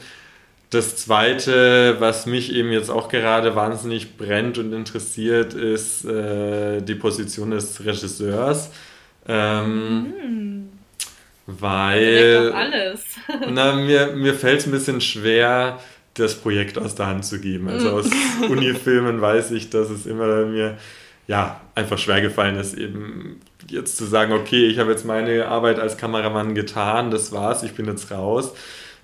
[0.75, 6.95] das zweite, was mich eben jetzt auch gerade wahnsinnig brennt und interessiert, ist äh, die
[6.95, 8.71] Position des Regisseurs.
[9.27, 10.69] Ähm, hm.
[11.47, 12.53] Weil.
[12.53, 13.05] alles.
[13.51, 15.79] na, mir, mir fällt es ein bisschen schwer,
[16.15, 17.69] das Projekt aus der Hand zu geben.
[17.69, 17.95] Also hm.
[17.95, 18.11] aus
[18.51, 20.77] Unifilmen weiß ich, dass es immer mir
[21.27, 25.79] ja, einfach schwer gefallen ist, eben jetzt zu sagen, okay, ich habe jetzt meine Arbeit
[25.79, 28.53] als Kameramann getan, das war's, ich bin jetzt raus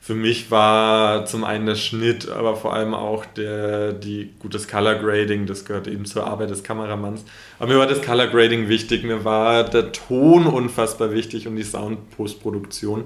[0.02, 4.94] für mich war zum einen der Schnitt, aber vor allem auch der, die, gutes Color
[4.94, 7.22] Grading, das gehört eben zur Arbeit des Kameramanns.
[7.58, 11.62] Aber mir war das Color Grading wichtig, mir war der Ton unfassbar wichtig und die
[11.62, 13.04] Soundpostproduktion.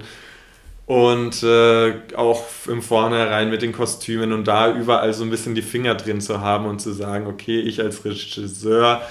[0.85, 5.63] Und äh, auch im Vornherein mit den Kostümen und da überall so ein bisschen die
[5.63, 9.01] Finger drin zu haben und zu sagen, okay, ich als Regisseur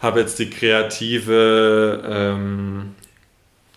[0.00, 2.94] habe jetzt die kreative, ähm,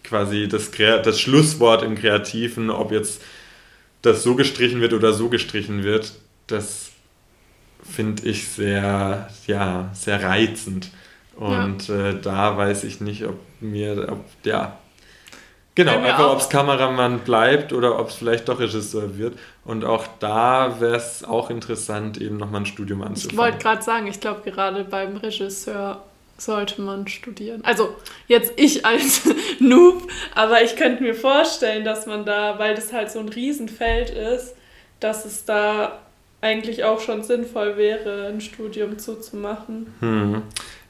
[0.03, 3.21] quasi das, das Schlusswort im Kreativen, ob jetzt
[4.01, 6.13] das so gestrichen wird oder so gestrichen wird,
[6.47, 6.91] das
[7.83, 10.89] finde ich sehr, ja, sehr reizend.
[11.35, 12.09] Und ja.
[12.09, 14.77] äh, da weiß ich nicht, ob mir, ob, ja,
[15.75, 19.37] genau, einfach ob es Kameramann bleibt oder ob es vielleicht doch Regisseur wird.
[19.63, 23.31] Und auch da wäre es auch interessant, eben nochmal ein Studium anzufangen.
[23.31, 26.03] Ich wollte gerade sagen, ich glaube gerade beim Regisseur
[26.37, 27.63] sollte man studieren.
[27.63, 27.95] Also
[28.27, 29.23] jetzt ich als
[29.59, 34.09] Noob, aber ich könnte mir vorstellen, dass man da, weil das halt so ein Riesenfeld
[34.09, 34.55] ist,
[34.99, 35.99] dass es da
[36.41, 39.87] eigentlich auch schon sinnvoll wäre, ein Studium zuzumachen.
[39.99, 40.43] Hm.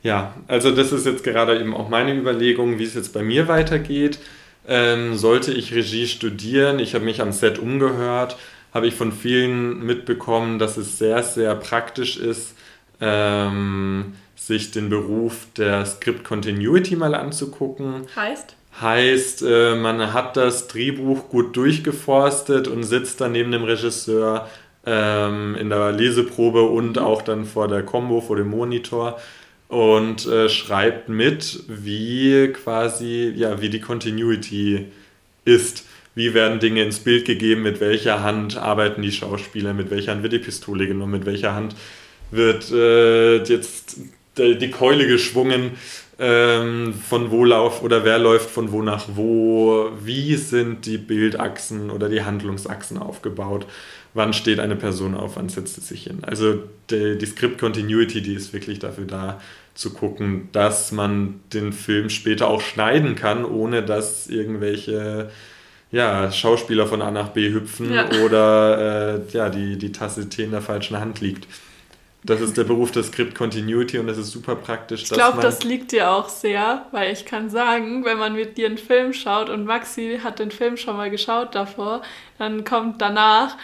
[0.03, 3.47] Ja, also das ist jetzt gerade eben auch meine Überlegung, wie es jetzt bei mir
[3.47, 4.19] weitergeht.
[4.67, 8.37] Ähm, sollte ich Regie studieren, ich habe mich am Set umgehört,
[8.73, 12.53] habe ich von vielen mitbekommen, dass es sehr, sehr praktisch ist,
[12.99, 18.07] ähm, sich den Beruf der Script Continuity mal anzugucken.
[18.15, 18.55] Heißt?
[18.79, 24.47] Heißt, äh, man hat das Drehbuch gut durchgeforstet und sitzt dann neben dem Regisseur
[24.85, 29.19] ähm, in der Leseprobe und auch dann vor der Combo, vor dem Monitor
[29.67, 34.85] und äh, schreibt mit, wie quasi, ja, wie die Continuity
[35.43, 35.85] ist.
[36.13, 40.23] Wie werden Dinge ins Bild gegeben, mit welcher Hand arbeiten die Schauspieler, mit welcher Hand
[40.23, 41.75] wird die Pistole genommen, mit welcher Hand
[42.31, 43.97] wird äh, jetzt
[44.37, 45.71] die Keule geschwungen,
[46.19, 51.91] ähm, von wo lauft oder wer läuft von wo nach wo, wie sind die Bildachsen
[51.91, 53.67] oder die Handlungsachsen aufgebaut,
[54.13, 56.19] wann steht eine Person auf, wann setzt es sich hin.
[56.23, 59.39] Also die, die Script Continuity, die ist wirklich dafür da,
[59.77, 65.29] zu gucken, dass man den Film später auch schneiden kann, ohne dass irgendwelche
[65.91, 68.09] ja, Schauspieler von A nach B hüpfen ja.
[68.25, 71.47] oder äh, ja, die, die Tasse Tee in der falschen Hand liegt.
[72.27, 75.03] Das ist der Beruf der Script Continuity und das ist super praktisch.
[75.03, 78.67] Ich glaube, das liegt dir auch sehr, weil ich kann sagen, wenn man mit dir
[78.67, 82.01] einen Film schaut und Maxi hat den Film schon mal geschaut davor,
[82.37, 83.55] dann kommt danach,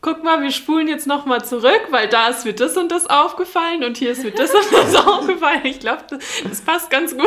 [0.00, 3.82] guck mal, wir spulen jetzt nochmal zurück, weil da ist mir das und das aufgefallen
[3.82, 5.62] und hier ist mir das und das aufgefallen.
[5.64, 7.24] Ich glaube, das, das, passt ganz gut.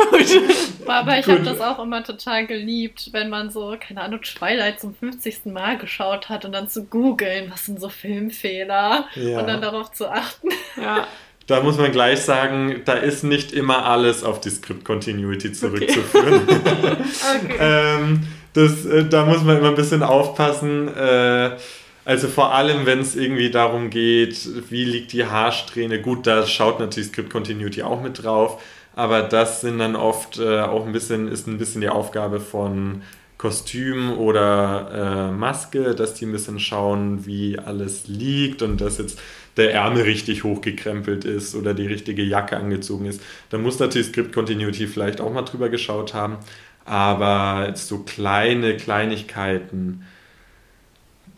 [0.86, 4.94] Aber ich habe das auch immer total geliebt, wenn man so, keine Ahnung, Twilight zum
[4.94, 5.46] 50.
[5.46, 9.38] Mal geschaut hat und dann zu googeln, was sind so Filmfehler ja.
[9.38, 10.48] und dann darauf zu achten.
[10.80, 11.06] Ja.
[11.48, 16.42] Da muss man gleich sagen, da ist nicht immer alles auf die Script Continuity zurückzuführen.
[16.48, 16.96] Okay.
[17.44, 17.56] okay.
[17.58, 20.88] ähm, das, äh, da muss man immer ein bisschen aufpassen.
[20.94, 21.56] Äh,
[22.04, 26.80] also vor allem, wenn es irgendwie darum geht, wie liegt die Haarsträhne, gut, da schaut
[26.80, 28.62] natürlich Script Continuity auch mit drauf,
[28.94, 33.02] aber das sind dann oft äh, auch ein bisschen, ist ein bisschen die Aufgabe von
[33.38, 39.20] Kostüm oder äh, Maske, dass die ein bisschen schauen, wie alles liegt und dass jetzt
[39.56, 43.20] der Ärmel richtig hochgekrempelt ist oder die richtige Jacke angezogen ist.
[43.50, 46.36] Da muss natürlich Script Continuity vielleicht auch mal drüber geschaut haben,
[46.84, 50.04] aber so kleine Kleinigkeiten,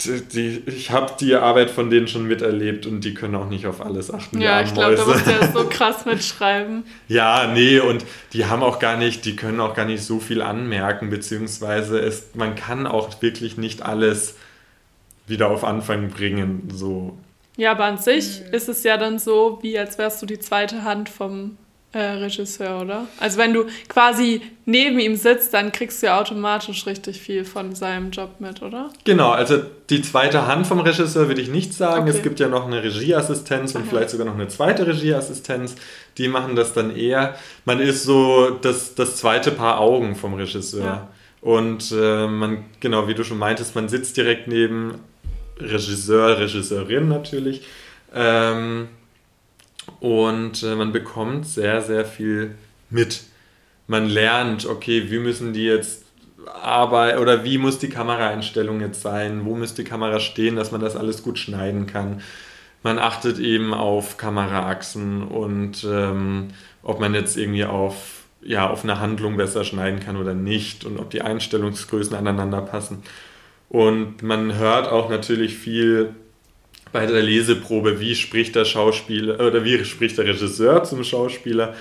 [0.02, 3.80] die, ich habe die Arbeit von denen schon miterlebt und die können auch nicht auf
[3.80, 4.40] alles achten.
[4.40, 6.84] Ja, ich glaube, da muss der so krass mitschreiben.
[7.08, 10.42] ja, nee, und die haben auch gar nicht, die können auch gar nicht so viel
[10.42, 14.36] anmerken, beziehungsweise es, man kann auch wirklich nicht alles
[15.26, 16.68] wieder auf Anfang bringen.
[16.72, 17.16] So.
[17.56, 18.54] Ja, aber an sich mhm.
[18.54, 21.56] ist es ja dann so, wie als wärst du die zweite Hand vom
[21.94, 23.06] äh, Regisseur, oder?
[23.20, 27.74] Also wenn du quasi neben ihm sitzt, dann kriegst du ja automatisch richtig viel von
[27.74, 28.90] seinem Job mit, oder?
[29.04, 29.58] Genau, also
[29.90, 32.02] die zweite Hand vom Regisseur würde ich nicht sagen.
[32.02, 32.16] Okay.
[32.16, 33.88] Es gibt ja noch eine Regieassistenz und Aha.
[33.90, 35.76] vielleicht sogar noch eine zweite Regieassistenz.
[36.18, 37.36] Die machen das dann eher.
[37.64, 40.84] Man ist so das, das zweite Paar Augen vom Regisseur.
[40.84, 41.08] Ja.
[41.40, 44.94] Und äh, man, genau wie du schon meintest, man sitzt direkt neben
[45.60, 47.62] Regisseur, Regisseurin natürlich.
[48.14, 48.88] Ähm,
[50.00, 52.54] und äh, man bekommt sehr, sehr viel
[52.90, 53.24] mit.
[53.86, 56.04] Man lernt, okay, wie müssen die jetzt
[56.46, 60.80] Arbeit oder wie muss die Kameraeinstellung jetzt sein, wo müsste die Kamera stehen, dass man
[60.80, 62.20] das alles gut schneiden kann.
[62.82, 66.48] Man achtet eben auf Kameraachsen und ähm,
[66.82, 70.98] ob man jetzt irgendwie auf, ja, auf eine Handlung besser schneiden kann oder nicht und
[70.98, 73.02] ob die Einstellungsgrößen aneinander passen.
[73.70, 76.14] Und man hört auch natürlich viel
[76.94, 81.74] bei der Leseprobe, wie spricht der Schauspieler oder wie spricht der Regisseur zum Schauspieler.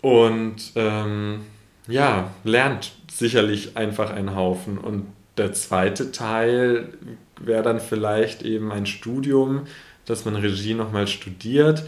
[0.00, 1.42] Und ähm,
[1.86, 4.78] ja, lernt sicherlich einfach einen Haufen.
[4.78, 6.94] Und der zweite Teil
[7.38, 9.66] wäre dann vielleicht eben ein Studium,
[10.06, 11.84] dass man Regie nochmal studiert.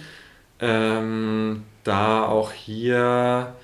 [0.61, 3.55] Ähm, da auch hier,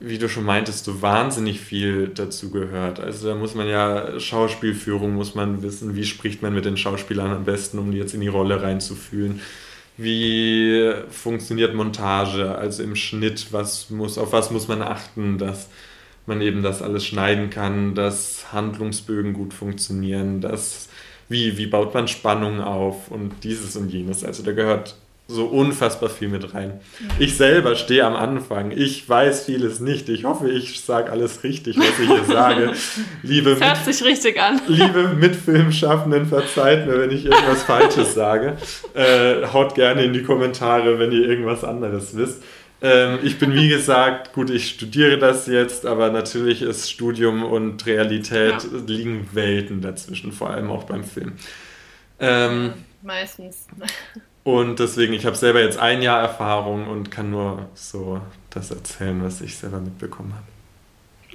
[0.00, 3.00] wie du schon meintest, so wahnsinnig viel dazu gehört.
[3.00, 7.32] Also da muss man ja Schauspielführung, muss man wissen, wie spricht man mit den Schauspielern
[7.32, 9.40] am besten, um die jetzt in die Rolle reinzufühlen.
[9.96, 15.68] Wie funktioniert Montage, also im Schnitt, was muss, auf was muss man achten, dass
[16.26, 20.88] man eben das alles schneiden kann, dass Handlungsbögen gut funktionieren, dass
[21.28, 24.24] wie, wie baut man Spannung auf und dieses und jenes.
[24.24, 26.80] Also da gehört so unfassbar viel mit rein.
[27.18, 28.72] Ich selber stehe am Anfang.
[28.72, 30.08] Ich weiß vieles nicht.
[30.10, 32.72] Ich hoffe, ich sage alles richtig, was ich hier sage.
[33.22, 34.60] Liebe das hört sich richtig an.
[34.68, 38.58] Liebe Mitfilmschaffenden, verzeiht mir, wenn ich irgendwas Falsches sage.
[38.92, 42.42] Äh, haut gerne in die Kommentare, wenn ihr irgendwas anderes wisst.
[42.82, 47.86] Ähm, ich bin, wie gesagt, gut, ich studiere das jetzt, aber natürlich ist Studium und
[47.86, 48.78] Realität ja.
[48.86, 51.32] liegen Welten dazwischen, vor allem auch beim Film.
[52.20, 53.66] Ähm, Meistens.
[54.44, 59.24] Und deswegen, ich habe selber jetzt ein Jahr Erfahrung und kann nur so das erzählen,
[59.24, 60.44] was ich selber mitbekommen habe.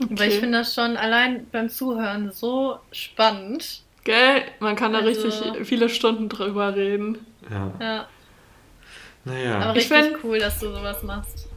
[0.02, 0.14] Okay.
[0.14, 3.82] Aber ich finde das schon allein beim Zuhören so spannend.
[4.04, 4.44] Gell?
[4.60, 7.18] Man kann da also, richtig viele Stunden drüber reden.
[7.50, 7.72] Ja.
[7.80, 8.08] ja.
[9.26, 9.60] Naja.
[9.60, 11.48] Aber richtig ich find, cool, dass du sowas machst.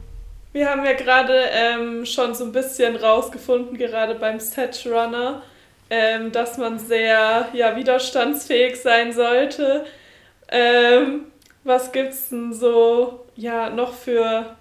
[0.51, 5.41] Wir haben ja gerade ähm, schon so ein bisschen rausgefunden, gerade beim Set Runner,
[5.89, 9.85] ähm, dass man sehr ja, widerstandsfähig sein sollte.
[10.49, 11.25] Ähm,
[11.63, 14.55] was gibt's denn so ja noch für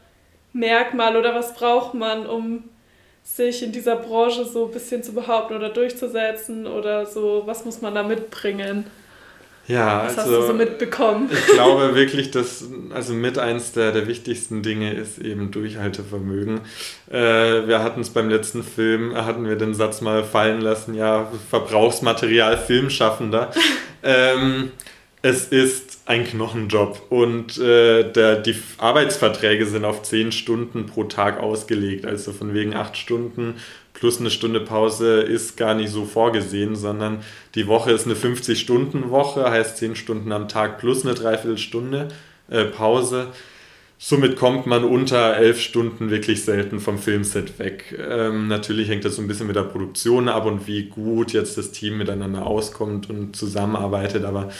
[0.52, 2.64] Merkmale oder was braucht man, um
[3.24, 7.80] sich in dieser Branche so ein bisschen zu behaupten oder durchzusetzen oder so, was muss
[7.80, 8.86] man da mitbringen?
[9.68, 11.30] Ja, Was also, hast du so mitbekommen?
[11.32, 16.62] Ich glaube wirklich, dass also mit eins der, der wichtigsten Dinge ist eben Durchhaltevermögen.
[17.08, 21.30] Äh, wir hatten es beim letzten Film, hatten wir den Satz mal fallen lassen, ja,
[21.48, 23.52] Verbrauchsmaterial Filmschaffender.
[24.02, 24.72] ähm,
[25.22, 31.40] es ist ein Knochenjob und äh, der, die Arbeitsverträge sind auf 10 Stunden pro Tag
[31.40, 32.04] ausgelegt.
[32.04, 33.54] Also von wegen 8 Stunden
[33.94, 37.20] plus eine Stunde Pause ist gar nicht so vorgesehen, sondern
[37.54, 42.08] die Woche ist eine 50-Stunden-Woche, heißt 10 Stunden am Tag plus eine Dreiviertelstunde
[42.50, 43.28] äh, Pause.
[43.98, 47.96] Somit kommt man unter elf Stunden wirklich selten vom Filmset weg.
[47.96, 51.56] Ähm, natürlich hängt das so ein bisschen mit der Produktion ab und wie gut jetzt
[51.56, 54.50] das Team miteinander auskommt und zusammenarbeitet, aber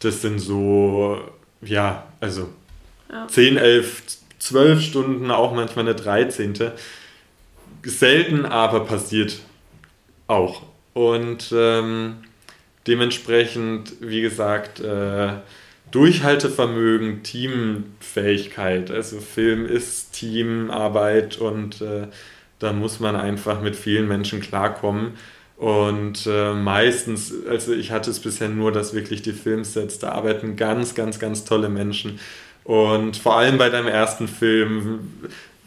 [0.00, 1.20] das sind so,
[1.62, 2.48] ja, also
[3.10, 3.28] ja.
[3.28, 4.02] 10, 11,
[4.38, 6.54] 12 Stunden, auch manchmal eine 13.
[7.84, 9.40] Selten, aber passiert
[10.26, 10.62] auch.
[10.92, 12.16] Und ähm,
[12.86, 15.34] dementsprechend, wie gesagt, äh,
[15.90, 18.90] Durchhaltevermögen, Teamfähigkeit.
[18.90, 22.06] Also Film ist Teamarbeit und äh,
[22.58, 25.16] da muss man einfach mit vielen Menschen klarkommen.
[25.60, 30.56] Und äh, meistens, also ich hatte es bisher nur, dass wirklich die Filmsets, da arbeiten
[30.56, 32.18] ganz, ganz, ganz tolle Menschen.
[32.64, 35.00] Und vor allem bei deinem ersten Film,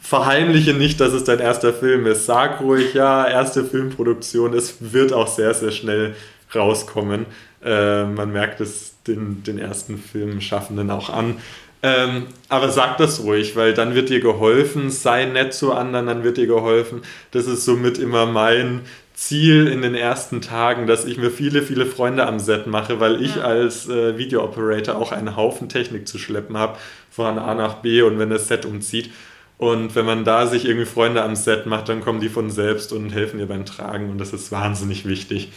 [0.00, 2.26] verheimliche nicht, dass es dein erster Film ist.
[2.26, 6.16] Sag ruhig, ja, erste Filmproduktion, es wird auch sehr, sehr schnell
[6.52, 7.26] rauskommen.
[7.64, 11.36] Äh, man merkt es den, den ersten Filmschaffenden auch an.
[11.84, 16.24] Ähm, aber sag das ruhig, weil dann wird dir geholfen, sei nett zu anderen, dann
[16.24, 17.02] wird dir geholfen.
[17.30, 18.80] Das ist somit immer mein
[19.14, 23.22] Ziel in den ersten Tagen, dass ich mir viele, viele Freunde am Set mache, weil
[23.22, 23.42] ich ja.
[23.42, 26.76] als äh, Video-Operator auch einen Haufen Technik zu schleppen habe,
[27.10, 29.10] von A nach B und wenn das Set umzieht.
[29.56, 32.92] Und wenn man da sich irgendwie Freunde am Set macht, dann kommen die von selbst
[32.92, 35.52] und helfen dir beim Tragen und das ist wahnsinnig wichtig.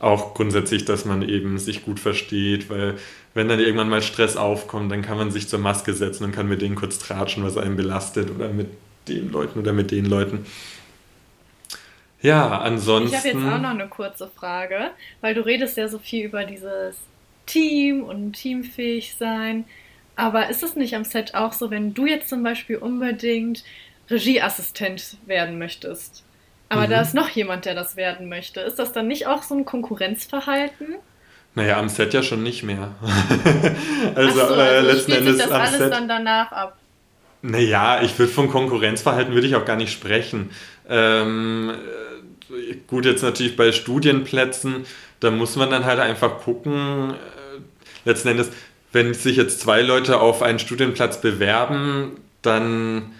[0.00, 2.96] Auch grundsätzlich, dass man eben sich gut versteht, weil
[3.34, 6.48] wenn dann irgendwann mal Stress aufkommt, dann kann man sich zur Maske setzen und kann
[6.48, 8.68] mit denen kurz tratschen, was einen belastet oder mit
[9.06, 10.46] den Leuten oder mit den Leuten.
[12.22, 13.14] Ja, ansonsten.
[13.14, 16.44] Ich habe jetzt auch noch eine kurze Frage, weil du redest ja so viel über
[16.44, 16.96] dieses
[17.46, 19.64] Team und teamfähig sein.
[20.16, 23.64] Aber ist es nicht am Set auch so, wenn du jetzt zum Beispiel unbedingt
[24.10, 26.24] Regieassistent werden möchtest,
[26.70, 26.90] aber mhm.
[26.90, 29.64] da ist noch jemand, der das werden möchte, ist das dann nicht auch so ein
[29.64, 30.94] Konkurrenzverhalten?
[31.56, 32.94] Naja, am Set ja schon nicht mehr.
[34.14, 36.76] also, so, also äh, letzten Endes das alles Set, dann danach ab.
[37.42, 40.50] Naja, ich würde von Konkurrenzverhalten würde ich auch gar nicht sprechen.
[40.88, 41.72] Ähm,
[42.86, 44.86] gut, jetzt natürlich bei Studienplätzen,
[45.20, 47.60] da muss man dann halt einfach gucken, äh,
[48.04, 48.50] letzten Endes,
[48.92, 53.12] wenn sich jetzt zwei Leute auf einen Studienplatz bewerben, dann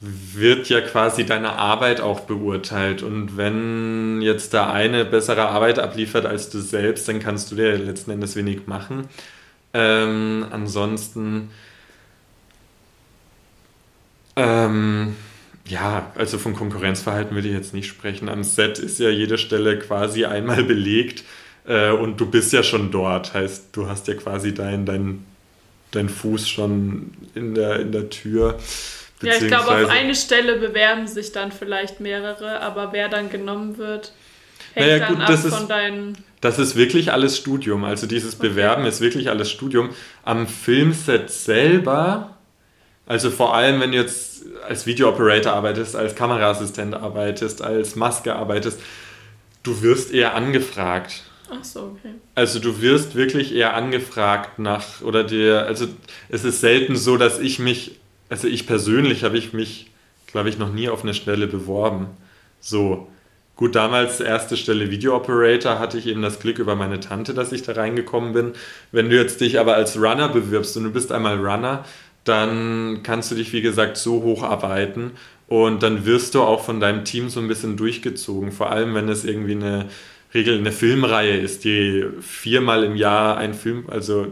[0.00, 3.02] wird ja quasi deine Arbeit auch beurteilt.
[3.02, 7.76] Und wenn jetzt der eine bessere Arbeit abliefert als du selbst, dann kannst du dir
[7.76, 9.08] letzten Endes wenig machen.
[9.74, 11.50] Ähm, ansonsten,
[14.36, 15.16] ähm,
[15.70, 18.28] ja, also von Konkurrenzverhalten würde ich jetzt nicht sprechen.
[18.28, 21.24] Am Set ist ja jede Stelle quasi einmal belegt
[21.66, 23.34] äh, und du bist ja schon dort.
[23.34, 25.24] Heißt, du hast ja quasi deinen dein,
[25.92, 28.58] dein Fuß schon in der, in der Tür.
[29.22, 33.78] Ja, ich glaube, auf eine Stelle bewerben sich dann vielleicht mehrere, aber wer dann genommen
[33.78, 34.12] wird,
[34.72, 36.18] hängt naja, gut, dann ab von deinen.
[36.40, 37.84] Das ist wirklich alles Studium.
[37.84, 38.48] Also dieses okay.
[38.48, 39.90] Bewerben ist wirklich alles Studium.
[40.24, 42.38] Am Filmset selber,
[43.10, 48.80] also vor allem, wenn du jetzt als Videooperator arbeitest, als Kameraassistent arbeitest, als Maske arbeitest,
[49.62, 51.24] du wirst eher angefragt.
[51.50, 52.14] Ach so, okay.
[52.34, 55.86] Also du wirst wirklich eher angefragt nach, oder dir, also
[56.28, 59.90] es ist selten so, dass ich mich also ich persönlich habe ich mich,
[60.26, 62.06] glaube ich, noch nie auf eine Stelle beworben.
[62.60, 63.08] So.
[63.56, 67.52] Gut, damals erste Stelle Video Operator hatte ich eben das Glück über meine Tante, dass
[67.52, 68.52] ich da reingekommen bin.
[68.90, 71.84] Wenn du jetzt dich aber als Runner bewirbst und du bist einmal Runner,
[72.24, 75.12] dann kannst du dich, wie gesagt, so hocharbeiten
[75.48, 78.52] und dann wirst du auch von deinem Team so ein bisschen durchgezogen.
[78.52, 79.86] Vor allem, wenn es irgendwie eine
[80.32, 84.28] Regel, eine Filmreihe ist, die viermal im Jahr ein Film, also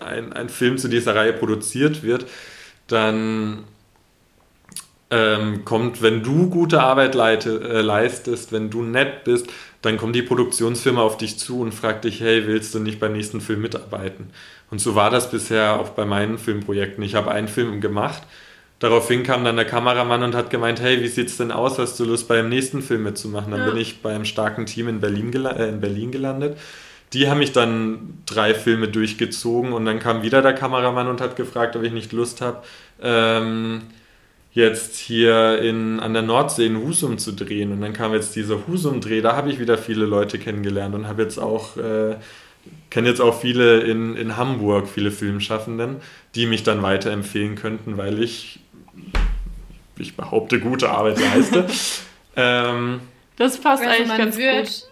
[0.00, 2.26] ein, ein Film zu dieser Reihe produziert wird,
[2.86, 3.64] dann
[5.10, 9.48] ähm, kommt, wenn du gute Arbeit leite, äh, leistest, wenn du nett bist,
[9.82, 13.12] dann kommt die Produktionsfirma auf dich zu und fragt dich, hey, willst du nicht beim
[13.12, 14.30] nächsten Film mitarbeiten?
[14.70, 17.02] Und so war das bisher auch bei meinen Filmprojekten.
[17.04, 18.22] Ich habe einen Film gemacht,
[18.78, 22.04] daraufhin kam dann der Kameramann und hat gemeint, hey, wie sieht's denn aus, hast du
[22.04, 23.50] Lust beim nächsten Film mitzumachen?
[23.50, 23.70] Dann ja.
[23.70, 26.56] bin ich beim starken Team in Berlin, äh, in Berlin gelandet
[27.12, 31.36] die haben mich dann drei Filme durchgezogen und dann kam wieder der Kameramann und hat
[31.36, 32.62] gefragt, ob ich nicht Lust habe,
[33.02, 33.82] ähm,
[34.52, 37.72] jetzt hier in, an der Nordsee in Husum zu drehen.
[37.72, 41.22] Und dann kam jetzt dieser Husum-Dreh, da habe ich wieder viele Leute kennengelernt und habe
[41.22, 42.16] jetzt auch, äh,
[42.90, 45.96] kenne jetzt auch viele in, in Hamburg, viele Filmschaffenden,
[46.34, 48.60] die mich dann weiterempfehlen könnten, weil ich,
[49.96, 51.66] ich behaupte, gute Arbeit leiste.
[52.36, 53.00] ähm,
[53.36, 54.91] das passt also eigentlich ganz gut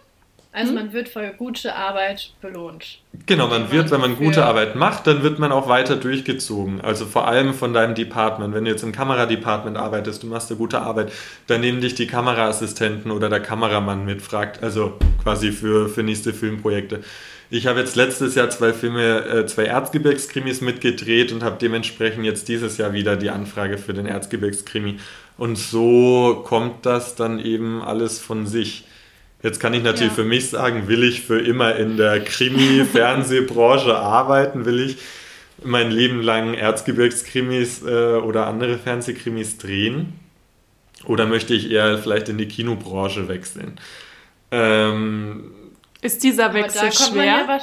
[0.53, 0.75] also hm?
[0.75, 2.99] man wird für gute Arbeit belohnt.
[3.27, 6.81] Genau, man wird, wenn man gute Arbeit macht, dann wird man auch weiter durchgezogen.
[6.81, 8.53] Also vor allem von deinem Department.
[8.55, 11.13] Wenn du jetzt im Kameradepartment arbeitest, du machst eine gute Arbeit,
[11.47, 16.33] dann nehmen dich die Kameraassistenten oder der Kameramann mit, fragt, also quasi für, für nächste
[16.33, 17.05] Filmprojekte.
[17.53, 22.49] Ich habe jetzt letztes Jahr zwei Filme, äh, zwei Erzgebirgskrimis mitgedreht und habe dementsprechend jetzt
[22.49, 24.99] dieses Jahr wieder die Anfrage für den Erzgebirgskrimi.
[25.37, 28.85] Und so kommt das dann eben alles von sich.
[29.43, 30.17] Jetzt kann ich natürlich ja.
[30.17, 34.65] für mich sagen, will ich für immer in der Krimi-Fernsehbranche arbeiten?
[34.65, 34.99] Will ich
[35.63, 40.13] mein Leben lang Erzgebirgskrimis äh, oder andere Fernsehkrimis drehen?
[41.07, 43.79] Oder möchte ich eher vielleicht in die Kinobranche wechseln?
[44.51, 45.53] Ähm,
[46.03, 47.25] Ist dieser Wechsel schwer?
[47.25, 47.61] Ja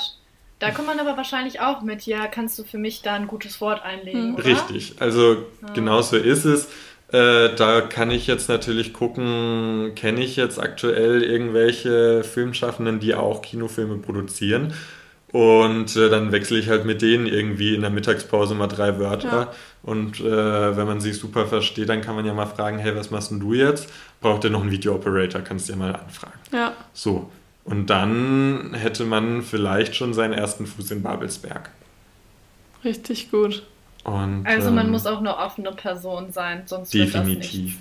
[0.60, 3.62] da kommt man aber wahrscheinlich auch mit, ja, kannst du für mich da ein gutes
[3.62, 4.36] Wort einlegen, hm.
[4.36, 4.46] oder?
[4.46, 5.74] Richtig, also ja.
[5.74, 6.68] genau so ist es.
[7.10, 13.42] Äh, da kann ich jetzt natürlich gucken, kenne ich jetzt aktuell irgendwelche Filmschaffenden, die auch
[13.42, 14.74] Kinofilme produzieren.
[15.32, 19.28] Und äh, dann wechsle ich halt mit denen irgendwie in der Mittagspause mal drei Wörter.
[19.28, 19.54] Ja.
[19.84, 23.12] Und äh, wenn man sich super versteht, dann kann man ja mal fragen, hey, was
[23.12, 23.90] machst denn du jetzt?
[24.22, 25.42] Braucht ihr noch einen Video-Operator?
[25.42, 26.40] Kannst du ja mal anfragen.
[26.52, 26.74] Ja.
[26.94, 27.30] So.
[27.66, 31.70] Und dann hätte man vielleicht schon seinen ersten Fuß in Babelsberg.
[32.86, 33.64] Richtig gut.
[34.08, 37.76] Und, also man ähm, muss auch eine offene Person sein, sonst definitiv.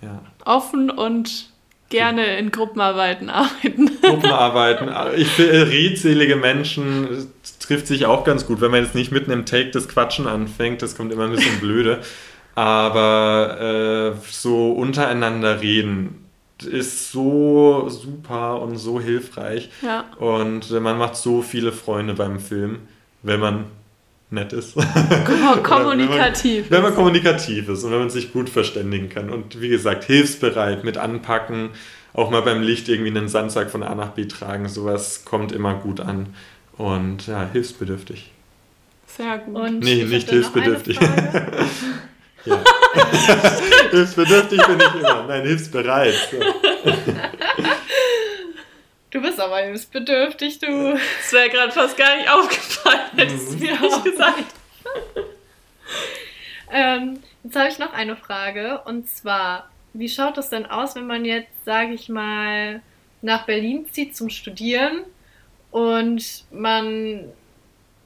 [0.00, 0.22] Ja.
[0.46, 1.50] Offen und
[1.90, 3.90] gerne in Gruppenarbeiten arbeiten.
[4.02, 4.88] Gruppenarbeiten.
[5.16, 9.44] Ich finde, redselige Menschen trifft sich auch ganz gut, wenn man jetzt nicht mitten im
[9.44, 12.00] Take das Quatschen anfängt, das kommt immer ein bisschen blöde.
[12.54, 16.24] Aber äh, so untereinander reden
[16.64, 19.68] ist so super und so hilfreich.
[19.82, 20.06] Ja.
[20.18, 22.78] Und man macht so viele Freunde beim Film,
[23.22, 23.66] wenn man
[24.30, 24.74] nett ist.
[25.62, 26.70] Kommunikativ.
[26.70, 29.30] wenn, man, wenn man kommunikativ ist und wenn man sich gut verständigen kann.
[29.30, 31.70] Und wie gesagt, hilfsbereit mit anpacken,
[32.12, 35.74] auch mal beim Licht irgendwie einen Sandsack von A nach B tragen, sowas kommt immer
[35.74, 36.34] gut an.
[36.76, 38.30] Und ja, hilfsbedürftig.
[39.06, 39.54] Sehr gut.
[39.56, 40.98] Und nee, nicht hilfsbedürftig.
[42.44, 42.58] ja.
[43.90, 45.24] hilfsbedürftig bin ich immer.
[45.26, 46.14] Nein, hilfsbereit.
[46.30, 46.38] So.
[49.18, 50.92] Du bist aber hilfsbedürftig, du.
[50.92, 54.44] Das wäre gerade fast gar nicht aufgefallen, hättest du mir nicht gesagt.
[56.72, 61.08] ähm, jetzt habe ich noch eine Frage und zwar, wie schaut das denn aus, wenn
[61.08, 62.80] man jetzt, sage ich mal,
[63.20, 65.02] nach Berlin zieht zum Studieren
[65.72, 67.24] und man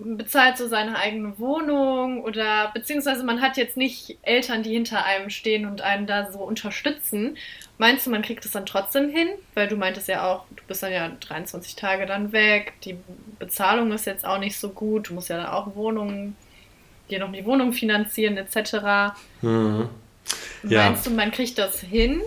[0.04, 5.30] bezahlt so seine eigene Wohnung oder beziehungsweise man hat jetzt nicht Eltern, die hinter einem
[5.30, 7.36] stehen und einen da so unterstützen.
[7.78, 9.28] Meinst du, man kriegt es dann trotzdem hin?
[9.54, 12.96] Weil du meintest ja auch, du bist dann ja 23 Tage dann weg, die
[13.38, 16.36] Bezahlung ist jetzt auch nicht so gut, du musst ja dann auch Wohnungen,
[17.10, 19.14] dir noch die Wohnung finanzieren etc.
[19.42, 19.88] Mhm.
[20.64, 20.84] Ja.
[20.84, 22.22] Meinst du, man kriegt das hin?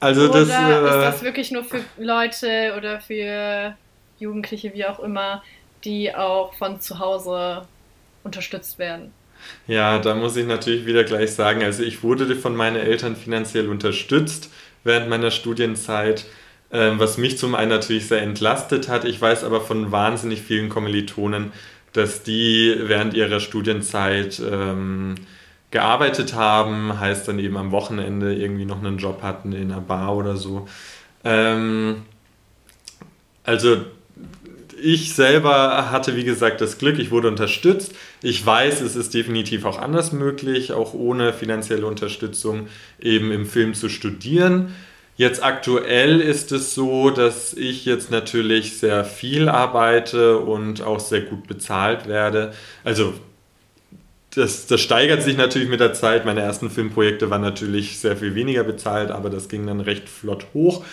[0.00, 3.76] Also oder das, äh, ist das wirklich nur für Leute oder für
[4.18, 5.42] Jugendliche, wie auch immer,
[5.84, 7.66] die auch von zu Hause
[8.22, 9.12] unterstützt werden.
[9.66, 13.68] Ja, da muss ich natürlich wieder gleich sagen, also ich wurde von meinen Eltern finanziell
[13.68, 14.50] unterstützt
[14.84, 16.26] während meiner Studienzeit,
[16.72, 19.04] ähm, was mich zum einen natürlich sehr entlastet hat.
[19.04, 21.52] Ich weiß aber von wahnsinnig vielen Kommilitonen,
[21.92, 25.16] dass die während ihrer Studienzeit ähm,
[25.70, 30.16] gearbeitet haben, heißt dann eben am Wochenende irgendwie noch einen Job hatten in einer Bar
[30.16, 30.68] oder so.
[31.24, 32.02] Ähm,
[33.44, 33.84] also
[34.82, 37.92] ich selber hatte, wie gesagt, das Glück, ich wurde unterstützt.
[38.22, 42.68] Ich weiß, es ist definitiv auch anders möglich, auch ohne finanzielle Unterstützung
[43.00, 44.74] eben im Film zu studieren.
[45.16, 51.20] Jetzt aktuell ist es so, dass ich jetzt natürlich sehr viel arbeite und auch sehr
[51.20, 52.54] gut bezahlt werde.
[52.84, 53.12] Also
[54.34, 56.24] das, das steigert sich natürlich mit der Zeit.
[56.24, 60.46] Meine ersten Filmprojekte waren natürlich sehr viel weniger bezahlt, aber das ging dann recht flott
[60.54, 60.84] hoch.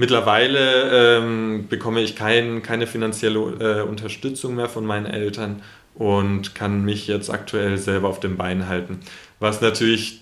[0.00, 5.60] Mittlerweile ähm, bekomme ich kein, keine finanzielle äh, Unterstützung mehr von meinen Eltern
[5.96, 9.00] und kann mich jetzt aktuell selber auf den Beinen halten.
[9.40, 10.20] Was natürlich,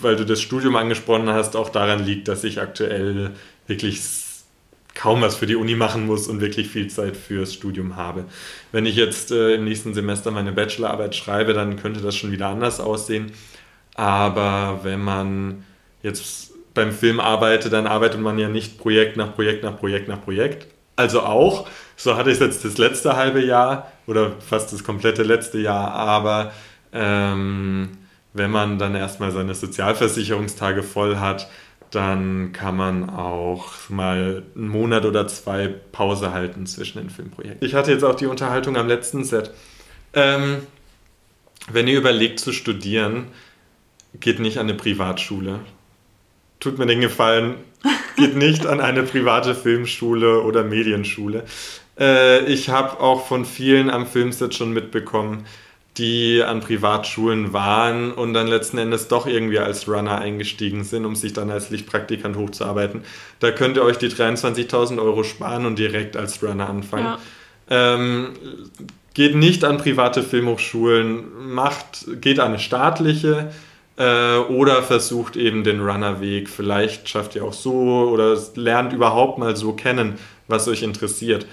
[0.00, 3.32] weil du das Studium angesprochen hast, auch daran liegt, dass ich aktuell
[3.66, 4.00] wirklich
[4.94, 8.24] kaum was für die Uni machen muss und wirklich viel Zeit fürs Studium habe.
[8.72, 12.48] Wenn ich jetzt äh, im nächsten Semester meine Bachelorarbeit schreibe, dann könnte das schon wieder
[12.48, 13.32] anders aussehen.
[13.96, 15.64] Aber wenn man
[16.02, 20.22] jetzt beim Film arbeitet, dann arbeitet man ja nicht Projekt nach Projekt nach Projekt nach
[20.22, 20.66] Projekt.
[20.96, 25.58] Also auch, so hatte ich jetzt das letzte halbe Jahr oder fast das komplette letzte
[25.58, 26.52] Jahr, aber
[26.92, 27.90] ähm,
[28.32, 31.48] wenn man dann erstmal seine Sozialversicherungstage voll hat,
[31.90, 37.66] dann kann man auch mal einen Monat oder zwei Pause halten zwischen den Filmprojekten.
[37.66, 39.52] Ich hatte jetzt auch die Unterhaltung am letzten Set.
[40.12, 40.58] Ähm,
[41.70, 43.28] wenn ihr überlegt zu studieren,
[44.20, 45.60] geht nicht an eine Privatschule
[46.60, 47.54] tut mir den Gefallen,
[48.16, 51.44] geht nicht an eine private Filmschule oder Medienschule.
[51.98, 55.46] Äh, ich habe auch von vielen am Filmset schon mitbekommen,
[55.96, 61.16] die an Privatschulen waren und dann letzten Endes doch irgendwie als Runner eingestiegen sind, um
[61.16, 63.02] sich dann als Lichtpraktikant hochzuarbeiten.
[63.40, 67.18] Da könnt ihr euch die 23.000 Euro sparen und direkt als Runner anfangen.
[67.68, 67.94] Ja.
[67.94, 68.30] Ähm,
[69.14, 73.50] geht nicht an private Filmhochschulen, macht, geht an eine staatliche,
[73.98, 76.48] äh, oder versucht eben den Runnerweg.
[76.48, 80.14] Vielleicht schafft ihr auch so oder lernt überhaupt mal so kennen,
[80.46, 81.46] was euch interessiert.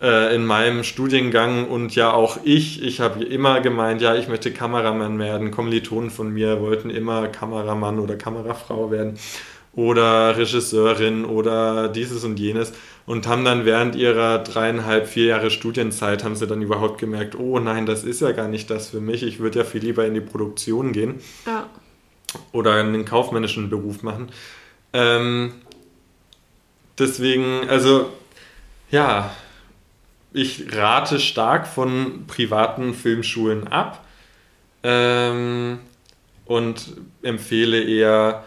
[0.00, 4.52] Äh, in meinem Studiengang und ja auch ich, ich habe immer gemeint, ja, ich möchte
[4.52, 5.50] Kameramann werden.
[5.50, 9.18] Kommilitonen von mir wollten immer Kameramann oder Kamerafrau werden
[9.72, 12.72] oder Regisseurin oder dieses und jenes
[13.08, 17.58] und haben dann während ihrer dreieinhalb, vier Jahre Studienzeit haben sie dann überhaupt gemerkt, oh
[17.58, 20.12] nein, das ist ja gar nicht das für mich, ich würde ja viel lieber in
[20.12, 21.14] die Produktion gehen
[21.46, 21.70] ja.
[22.52, 24.28] oder einen kaufmännischen Beruf machen.
[24.92, 25.54] Ähm,
[26.98, 28.12] deswegen, also
[28.90, 29.34] ja,
[30.34, 34.04] ich rate stark von privaten Filmschulen ab
[34.82, 35.78] ähm,
[36.44, 38.44] und empfehle eher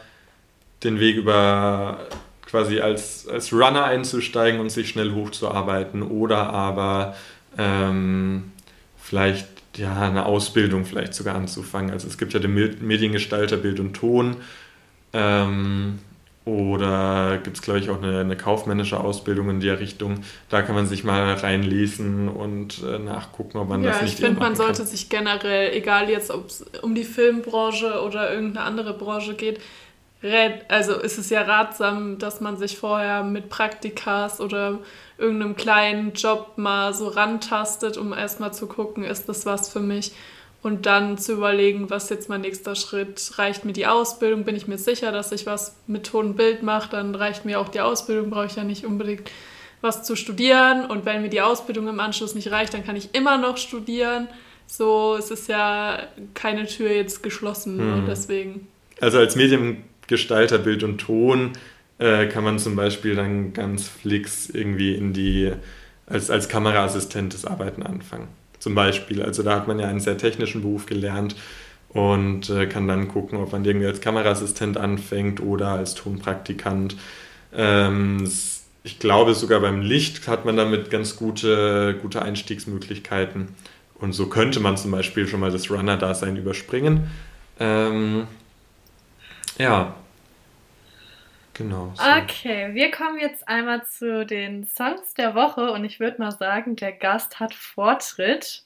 [0.84, 2.08] den Weg über
[2.52, 7.16] quasi als, als Runner einzusteigen und sich schnell hochzuarbeiten oder aber
[7.58, 8.52] ähm,
[8.98, 9.48] vielleicht
[9.78, 11.92] ja, eine Ausbildung vielleicht sogar anzufangen.
[11.92, 14.36] Also es gibt ja den Mediengestalter Bild und Ton
[15.14, 16.00] ähm,
[16.44, 20.22] oder gibt es, glaube ich, auch eine, eine, kaufmännische Ausbildung in der Richtung.
[20.50, 24.26] Da kann man sich mal reinlesen und äh, nachgucken, ob man ja, das nicht Ich
[24.26, 24.88] finde, man sollte kann.
[24.88, 29.62] sich generell, egal jetzt, ob es um die Filmbranche oder irgendeine andere Branche geht,
[30.68, 34.80] also ist es ja ratsam, dass man sich vorher mit Praktikas oder
[35.18, 40.12] irgendeinem kleinen Job mal so rantastet, um erstmal zu gucken, ist das was für mich?
[40.64, 43.32] Und dann zu überlegen, was jetzt mein nächster Schritt.
[43.40, 44.44] Reicht mir die Ausbildung?
[44.44, 46.92] Bin ich mir sicher, dass ich was mit Ton und Bild mache?
[46.92, 49.32] Dann reicht mir auch die Ausbildung, brauche ich ja nicht unbedingt
[49.82, 50.86] was zu studieren.
[50.86, 54.28] Und wenn mir die Ausbildung im Anschluss nicht reicht, dann kann ich immer noch studieren.
[54.68, 56.04] So, es ist ja
[56.36, 57.80] keine Tür jetzt geschlossen.
[57.80, 58.06] Hm.
[58.08, 58.68] deswegen.
[59.00, 61.52] Also als Medium Gestalter Bild und Ton
[62.00, 65.52] äh, kann man zum Beispiel dann ganz flix irgendwie in die,
[66.08, 68.28] als, als Kameraassistent das Arbeiten anfangen.
[68.60, 69.22] Zum Beispiel.
[69.22, 71.36] Also da hat man ja einen sehr technischen Beruf gelernt
[71.90, 76.96] und äh, kann dann gucken, ob man irgendwie als Kameraassistent anfängt oder als Tonpraktikant.
[77.54, 78.30] Ähm,
[78.84, 83.50] ich glaube, sogar beim Licht hat man damit ganz gute, gute Einstiegsmöglichkeiten.
[83.96, 87.12] Und so könnte man zum Beispiel schon mal das Runner-Dasein überspringen.
[87.60, 88.26] Ähm,
[89.62, 89.94] ja,
[91.54, 91.94] genau.
[91.96, 92.04] So.
[92.24, 96.76] Okay, wir kommen jetzt einmal zu den Songs der Woche und ich würde mal sagen,
[96.76, 98.64] der Gast hat Vortritt.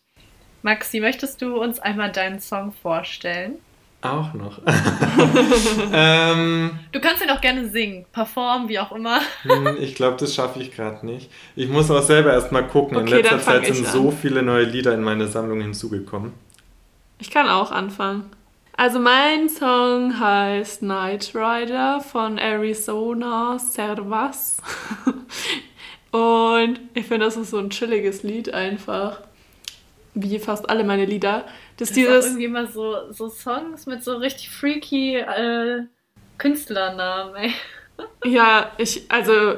[0.61, 3.59] Maxi, möchtest du uns einmal deinen Song vorstellen?
[4.01, 4.59] Auch noch.
[5.93, 9.19] ähm, du kannst ihn auch gerne singen, performen, wie auch immer.
[9.43, 11.31] Hm, ich glaube, das schaffe ich gerade nicht.
[11.55, 12.97] Ich muss auch selber erstmal gucken.
[12.97, 16.33] Okay, in letzter Zeit sind so viele neue Lieder in meine Sammlung hinzugekommen.
[17.19, 18.29] Ich kann auch anfangen.
[18.77, 24.57] Also mein Song heißt Night Rider von Arizona Servas.
[26.11, 29.21] Und ich finde, das ist so ein chilliges Lied einfach.
[30.13, 31.45] Wie fast alle meine Lieder.
[31.77, 32.25] Das, das dieses.
[32.25, 35.83] Ist irgendwie mal so, so Songs mit so richtig freaky äh,
[36.37, 37.53] Künstlernamen, ey.
[38.25, 39.57] Ja, ich, also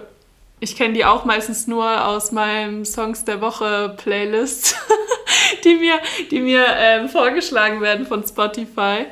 [0.59, 4.75] ich kenne die auch meistens nur aus meinem Songs der Woche Playlist,
[5.63, 5.99] die mir,
[6.31, 9.05] die mir ähm, vorgeschlagen werden von Spotify.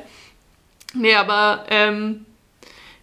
[0.94, 2.26] Nee, aber ähm,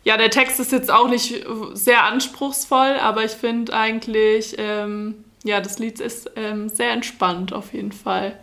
[0.03, 5.61] ja, der Text ist jetzt auch nicht sehr anspruchsvoll, aber ich finde eigentlich, ähm, ja,
[5.61, 8.37] das Lied ist ähm, sehr entspannt auf jeden Fall.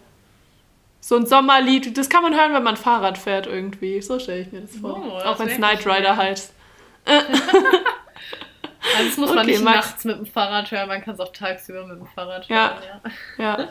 [1.03, 4.01] So ein Sommerlied, das kann man hören, wenn man Fahrrad fährt irgendwie.
[4.01, 5.03] So stelle ich mir das vor.
[5.03, 6.53] Oh, das auch wenn es Night Rider heißt.
[8.97, 9.77] Also das muss man okay, nicht Max.
[9.77, 12.73] nachts mit dem Fahrrad hören, man kann es auch tagsüber mit dem Fahrrad hören.
[13.39, 13.59] Ja.
[13.59, 13.69] ja.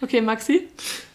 [0.00, 0.68] Okay, Maxi?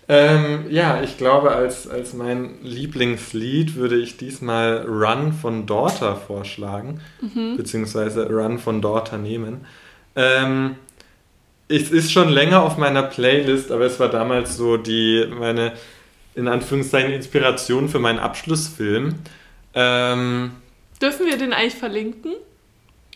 [0.08, 7.00] Ähm, ja, ich glaube, als, als mein Lieblingslied würde ich diesmal Run von Daughter vorschlagen,
[7.22, 7.56] mhm.
[7.56, 9.66] beziehungsweise Run von Daughter nehmen.
[10.16, 10.76] Ähm,
[11.70, 15.74] es ist schon länger auf meiner Playlist, aber es war damals so die, meine,
[16.36, 19.16] in Anführungszeichen, Inspiration für meinen Abschlussfilm.
[19.74, 20.52] Ähm,
[21.02, 22.34] Dürfen wir den eigentlich verlinken?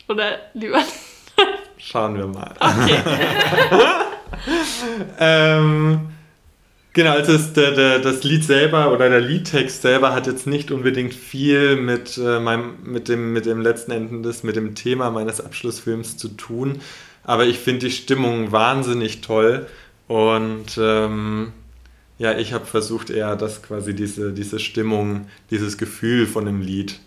[0.07, 0.81] Oder lieber.
[1.77, 2.53] Schauen wir mal.
[2.59, 2.99] Okay.
[5.19, 5.99] ähm,
[6.93, 11.13] genau, also das, der, das Lied selber oder der Liedtext selber hat jetzt nicht unbedingt
[11.13, 16.17] viel mit, äh, meinem, mit, dem, mit dem letzten Endes, mit dem Thema meines Abschlussfilms
[16.17, 16.81] zu tun.
[17.23, 19.67] Aber ich finde die Stimmung wahnsinnig toll
[20.07, 21.53] und ähm,
[22.17, 26.99] ja, ich habe versucht eher, das quasi diese, diese Stimmung, dieses Gefühl von dem Lied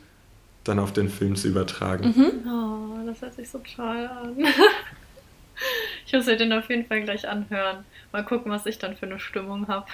[0.69, 2.15] dann auf den Film zu übertragen.
[2.17, 2.51] Mhm.
[2.51, 4.37] Oh, das hört sich so toll an.
[6.07, 7.85] ich muss mir den auf jeden Fall gleich anhören.
[8.13, 9.87] Mal gucken, was ich dann für eine Stimmung habe.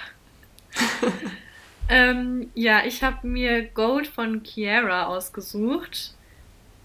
[1.89, 6.13] ähm, ja, ich habe mir Gold von Kiara ausgesucht.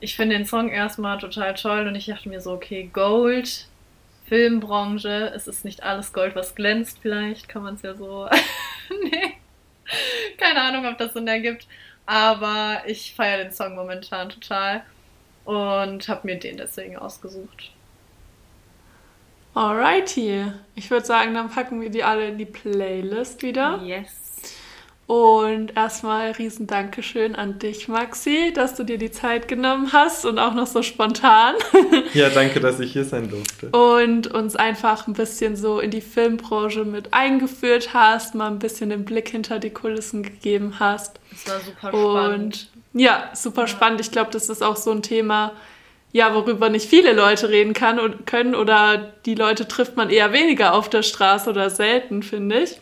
[0.01, 3.66] Ich finde den Song erstmal total toll und ich dachte mir so, okay, Gold,
[4.26, 8.28] Filmbranche, es ist nicht alles Gold, was glänzt, vielleicht kann man es ja so.
[9.05, 9.34] nee.
[10.38, 11.66] Keine Ahnung, ob das Sinn ergibt.
[12.11, 14.82] Aber ich feiere den Song momentan total
[15.44, 17.70] und habe mir den deswegen ausgesucht.
[19.54, 20.50] Alrighty.
[20.74, 23.80] Ich würde sagen, dann packen wir die alle in die Playlist wieder.
[23.84, 24.20] Yes.
[25.11, 30.38] Und erstmal riesen Dankeschön an dich, Maxi, dass du dir die Zeit genommen hast und
[30.38, 31.56] auch noch so spontan.
[32.14, 33.70] Ja, danke, dass ich hier sein durfte.
[33.70, 38.90] Und uns einfach ein bisschen so in die Filmbranche mit eingeführt hast, mal ein bisschen
[38.90, 41.18] den Blick hinter die Kulissen gegeben hast.
[41.30, 42.68] Das war super spannend.
[42.94, 43.66] Und ja, super ja.
[43.66, 44.00] spannend.
[44.00, 45.54] Ich glaube, das ist auch so ein Thema,
[46.12, 50.32] ja, worüber nicht viele Leute reden kann und können oder die Leute trifft man eher
[50.32, 52.78] weniger auf der Straße oder selten, finde ich.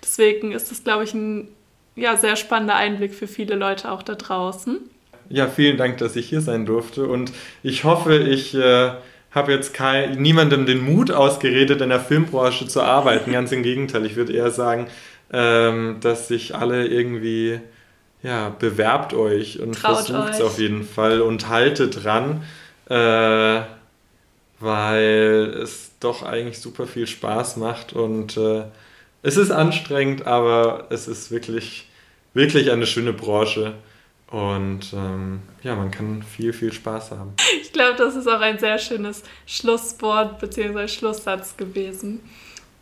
[0.00, 1.48] Deswegen ist das, glaube ich, ein
[1.94, 4.78] ja, sehr spannender Einblick für viele Leute auch da draußen.
[5.28, 7.32] Ja, vielen Dank, dass ich hier sein durfte und
[7.62, 8.92] ich hoffe, ich äh,
[9.30, 13.32] habe jetzt kein, niemandem den Mut ausgeredet, in der Filmbranche zu arbeiten.
[13.32, 14.88] Ganz im Gegenteil, ich würde eher sagen,
[15.32, 17.60] ähm, dass sich alle irgendwie,
[18.22, 22.42] ja, bewerbt euch und versucht es auf jeden Fall und haltet dran,
[22.90, 23.62] äh,
[24.60, 28.64] weil es doch eigentlich super viel Spaß macht und äh,
[29.22, 31.88] es ist anstrengend, aber es ist wirklich,
[32.34, 33.74] wirklich eine schöne Branche.
[34.30, 37.34] Und ähm, ja, man kann viel, viel Spaß haben.
[37.60, 40.88] Ich glaube, das ist auch ein sehr schönes Schlusswort bzw.
[40.88, 42.20] Schlusssatz gewesen.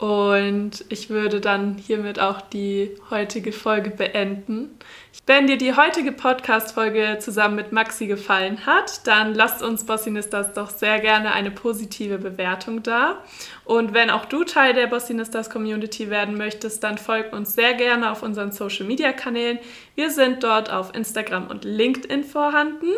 [0.00, 4.78] Und ich würde dann hiermit auch die heutige Folge beenden.
[5.26, 10.70] Wenn dir die heutige Podcast-Folge zusammen mit Maxi gefallen hat, dann lasst uns Bossinistas doch
[10.70, 13.22] sehr gerne eine positive Bewertung da.
[13.66, 18.10] Und wenn auch du Teil der Bossinistas Community werden möchtest, dann folg uns sehr gerne
[18.10, 19.58] auf unseren Social Media Kanälen.
[19.96, 22.88] Wir sind dort auf Instagram und LinkedIn vorhanden.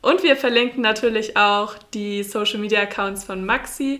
[0.00, 3.98] Und wir verlinken natürlich auch die Social Media Accounts von Maxi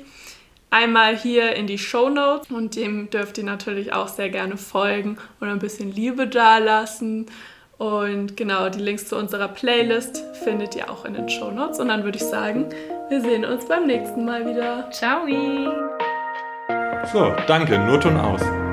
[0.70, 5.18] einmal hier in die Show Notes und dem dürft ihr natürlich auch sehr gerne folgen
[5.40, 7.26] und ein bisschen Liebe dalassen.
[7.78, 11.78] Und genau, die Links zu unserer Playlist findet ihr auch in den Show Notes.
[11.78, 12.66] Und dann würde ich sagen,
[13.08, 14.90] wir sehen uns beim nächsten Mal wieder.
[14.90, 15.26] Ciao!
[17.12, 18.67] So, danke, Not und aus.